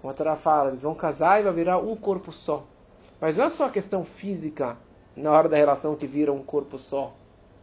Como 0.01 0.11
a 0.11 0.15
Torá 0.15 0.37
fala, 0.37 0.71
eles 0.71 0.83
vão 0.83 0.95
casar 0.95 1.41
e 1.41 1.45
vai 1.45 1.53
virar 1.53 1.79
um 1.79 1.95
corpo 1.95 2.33
só. 2.33 2.65
Mas 3.21 3.37
não 3.37 3.45
é 3.45 3.51
só 3.51 3.67
a 3.67 3.71
questão 3.71 4.05
física 4.05 4.77
na 5.17 5.31
hora 5.31 5.49
da 5.49 5.57
relação 5.57 5.95
que 5.95 6.07
vira 6.07 6.33
um 6.33 6.43
corpo 6.43 6.79
só. 6.79 7.13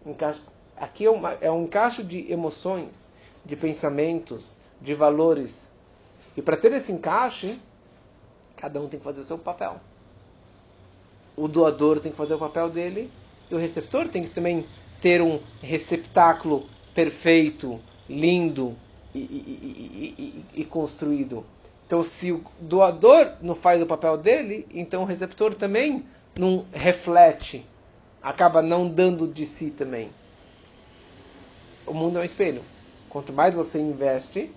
Encaixe. 0.05 0.41
Aqui 0.77 1.05
é, 1.05 1.09
uma, 1.09 1.33
é 1.41 1.51
um 1.51 1.63
encaixe 1.63 2.01
de 2.01 2.31
emoções, 2.31 3.09
de 3.43 3.55
pensamentos, 3.57 4.57
de 4.79 4.95
valores. 4.95 5.73
E 6.37 6.41
para 6.41 6.55
ter 6.55 6.71
esse 6.71 6.91
encaixe, 6.91 7.59
cada 8.59 8.81
um 8.81 8.89
tem 8.89 8.99
que 8.99 9.03
fazer 9.05 9.21
o 9.21 9.23
seu 9.23 9.37
papel. 9.37 9.79
O 11.35 11.47
doador 11.47 12.01
tem 12.01 12.11
que 12.11 12.17
fazer 12.17 12.33
o 12.33 12.39
papel 12.39 12.69
dele 12.69 13.09
e 13.49 13.55
o 13.55 13.57
receptor 13.57 14.09
tem 14.09 14.21
que 14.21 14.29
também 14.29 14.67
ter 15.01 15.21
um 15.21 15.39
receptáculo 15.61 16.67
perfeito, 16.93 17.79
lindo 18.09 18.75
e, 19.15 19.19
e, 19.19 20.43
e, 20.53 20.61
e, 20.61 20.65
construído. 20.65 21.45
Então, 21.87 22.03
se 22.03 22.33
o 22.33 22.43
doador 22.59 23.31
não 23.41 23.55
faz 23.55 23.81
o 23.81 23.85
papel 23.85 24.17
dele, 24.17 24.67
então 24.71 25.03
o 25.03 25.05
receptor 25.05 25.55
também 25.55 26.05
não 26.37 26.65
reflete, 26.73 27.65
acaba 28.21 28.61
não 28.61 28.89
dando 28.89 29.25
de 29.25 29.45
si 29.45 29.71
também. 29.71 30.09
O 31.87 31.93
mundo 31.93 32.17
é 32.17 32.21
um 32.21 32.25
espelho. 32.25 32.61
Quanto 33.09 33.31
mais 33.31 33.55
você 33.55 33.79
investe, 33.79 34.51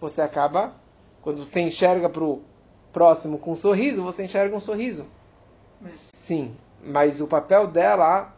você 0.00 0.22
acaba, 0.22 0.74
quando 1.20 1.44
você 1.44 1.60
enxerga 1.60 2.08
para 2.08 2.24
o 2.24 2.42
próximo 2.92 3.38
com 3.38 3.52
um 3.52 3.56
sorriso, 3.56 4.02
você 4.02 4.24
enxerga 4.24 4.54
um 4.54 4.60
sorriso. 4.60 5.06
Sim, 6.12 6.56
mas 6.82 7.20
o 7.20 7.26
papel 7.26 7.66
dela 7.66 8.34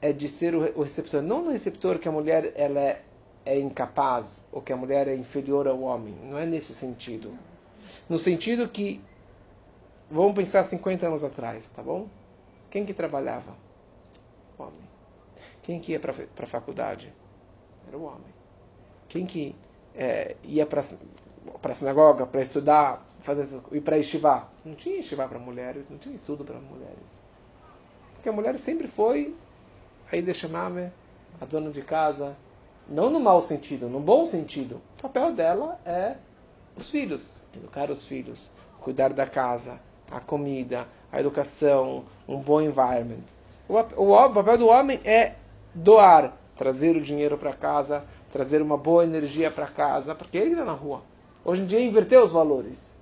é 0.00 0.12
de 0.12 0.28
ser 0.28 0.54
o 0.54 0.82
receptor, 0.82 1.22
não 1.22 1.44
no 1.44 1.50
receptor 1.50 1.98
que 1.98 2.08
a 2.08 2.12
mulher 2.12 2.52
ela 2.56 2.80
é 2.80 3.02
é 3.44 3.58
incapaz 3.58 4.48
ou 4.52 4.62
que 4.62 4.72
a 4.72 4.76
mulher 4.76 5.08
é 5.08 5.14
inferior 5.14 5.66
ao 5.66 5.80
homem. 5.80 6.14
Não 6.24 6.38
é 6.38 6.46
nesse 6.46 6.74
sentido. 6.74 7.36
No 8.08 8.18
sentido 8.18 8.68
que, 8.68 9.00
vamos 10.10 10.34
pensar 10.34 10.62
50 10.64 11.06
anos 11.06 11.24
atrás, 11.24 11.68
tá 11.68 11.82
bom? 11.82 12.08
Quem 12.70 12.86
que 12.86 12.94
trabalhava? 12.94 13.54
O 14.58 14.62
homem. 14.62 14.92
Quem 15.62 15.80
que 15.80 15.92
ia 15.92 16.00
para 16.00 16.12
a 16.12 16.46
faculdade? 16.46 17.12
Era 17.86 17.96
o 17.96 18.04
homem. 18.04 18.32
Quem 19.08 19.26
que 19.26 19.54
é, 19.94 20.36
ia 20.44 20.64
para 20.64 20.80
a 20.80 21.74
sinagoga 21.74 22.26
para 22.26 22.40
estudar, 22.40 23.04
fazer 23.22 23.48
e 23.72 23.80
para 23.80 23.98
estivar? 23.98 24.52
Não 24.64 24.74
tinha 24.74 24.98
estivar 24.98 25.28
para 25.28 25.38
mulheres, 25.38 25.88
não 25.88 25.98
tinha 25.98 26.14
estudo 26.14 26.44
para 26.44 26.58
mulheres. 26.58 27.22
Porque 28.14 28.28
a 28.28 28.32
mulher 28.32 28.58
sempre 28.58 28.86
foi 28.86 29.34
aí 30.12 30.20
deixa 30.20 30.46
a 31.40 31.44
dona 31.46 31.70
de 31.70 31.80
casa, 31.80 32.36
não 32.86 33.08
no 33.08 33.18
mau 33.18 33.40
sentido, 33.40 33.88
no 33.88 33.98
bom 33.98 34.24
sentido. 34.24 34.80
O 34.98 35.02
papel 35.02 35.32
dela 35.32 35.80
é 35.86 36.16
os 36.76 36.90
filhos, 36.90 37.38
educar 37.56 37.90
os 37.90 38.04
filhos, 38.04 38.52
cuidar 38.80 39.12
da 39.12 39.26
casa, 39.26 39.80
a 40.10 40.20
comida, 40.20 40.86
a 41.10 41.18
educação, 41.18 42.04
um 42.28 42.38
bom 42.38 42.60
environment. 42.60 43.24
O, 43.68 43.74
o, 43.74 44.12
o 44.12 44.30
papel 44.30 44.58
do 44.58 44.68
homem 44.68 45.00
é 45.04 45.34
doar, 45.74 46.36
trazer 46.56 46.94
o 46.94 47.00
dinheiro 47.00 47.38
para 47.38 47.54
casa, 47.54 48.04
trazer 48.30 48.60
uma 48.60 48.76
boa 48.76 49.04
energia 49.04 49.50
para 49.50 49.66
casa, 49.66 50.14
porque 50.14 50.36
ele 50.36 50.52
está 50.52 50.64
na 50.64 50.72
rua. 50.72 51.02
Hoje 51.44 51.62
em 51.62 51.66
dia 51.66 51.80
inverteu 51.80 52.24
os 52.24 52.32
valores. 52.32 53.01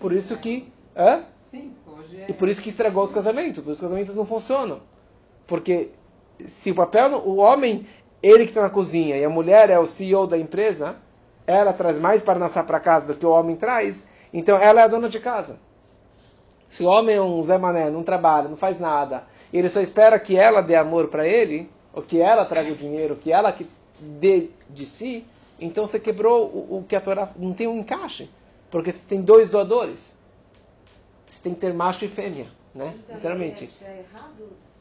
Por 0.00 0.12
isso 0.12 0.36
que. 0.38 0.66
Hã? 0.96 1.22
Sim, 1.44 1.72
hoje 1.86 2.22
é... 2.22 2.30
E 2.30 2.32
por 2.32 2.48
isso 2.48 2.62
que 2.62 2.70
estragou 2.70 3.04
os 3.04 3.12
casamentos, 3.12 3.62
por 3.62 3.72
isso 3.72 3.80
que 3.80 3.86
os 3.86 3.90
casamentos 3.90 4.16
não 4.16 4.26
funcionam. 4.26 4.80
Porque 5.46 5.90
se 6.46 6.70
o 6.70 6.74
papel, 6.74 7.16
o 7.18 7.36
homem 7.36 7.86
ele 8.22 8.44
que 8.44 8.50
está 8.50 8.62
na 8.62 8.70
cozinha 8.70 9.16
e 9.16 9.24
a 9.24 9.30
mulher 9.30 9.70
é 9.70 9.78
o 9.78 9.86
CEO 9.86 10.26
da 10.26 10.38
empresa, 10.38 10.96
ela 11.46 11.72
traz 11.72 11.98
mais 11.98 12.20
para 12.20 12.38
nascer 12.38 12.64
para 12.64 12.80
casa 12.80 13.12
do 13.12 13.18
que 13.18 13.26
o 13.26 13.30
homem 13.30 13.56
traz, 13.56 14.06
então 14.32 14.58
ela 14.58 14.80
é 14.80 14.84
a 14.84 14.88
dona 14.88 15.08
de 15.08 15.18
casa. 15.18 15.58
Se 16.68 16.84
o 16.84 16.86
homem 16.86 17.16
é 17.16 17.22
um 17.22 17.42
Zé 17.42 17.58
Mané, 17.58 17.90
não 17.90 18.02
trabalha, 18.02 18.48
não 18.48 18.56
faz 18.56 18.78
nada, 18.78 19.24
e 19.52 19.58
ele 19.58 19.68
só 19.68 19.80
espera 19.80 20.18
que 20.18 20.36
ela 20.36 20.60
dê 20.60 20.76
amor 20.76 21.08
para 21.08 21.26
ele, 21.26 21.68
ou 21.92 22.02
que 22.02 22.20
ela 22.20 22.44
traga 22.44 22.70
o 22.70 22.76
dinheiro, 22.76 23.16
que 23.16 23.32
ela 23.32 23.52
que 23.52 23.66
dê 23.98 24.48
de 24.68 24.86
si, 24.86 25.26
então 25.58 25.86
você 25.86 25.98
quebrou 25.98 26.44
o, 26.46 26.78
o 26.78 26.84
que 26.86 26.94
a 26.94 27.00
Torá 27.00 27.30
não 27.36 27.52
tem 27.52 27.66
um 27.66 27.78
encaixe, 27.78 28.30
porque 28.70 28.92
você 28.92 29.04
tem 29.06 29.22
dois 29.22 29.50
doadores. 29.50 30.18
Você 31.30 31.42
tem 31.42 31.54
que 31.54 31.60
ter 31.60 31.72
macho 31.72 32.04
e 32.04 32.08
fêmea, 32.08 32.46
né? 32.74 32.94
Então, 32.98 33.16
Literalmente. 33.16 33.70
É, 33.82 33.86
é 33.86 33.98
errado 34.00 34.50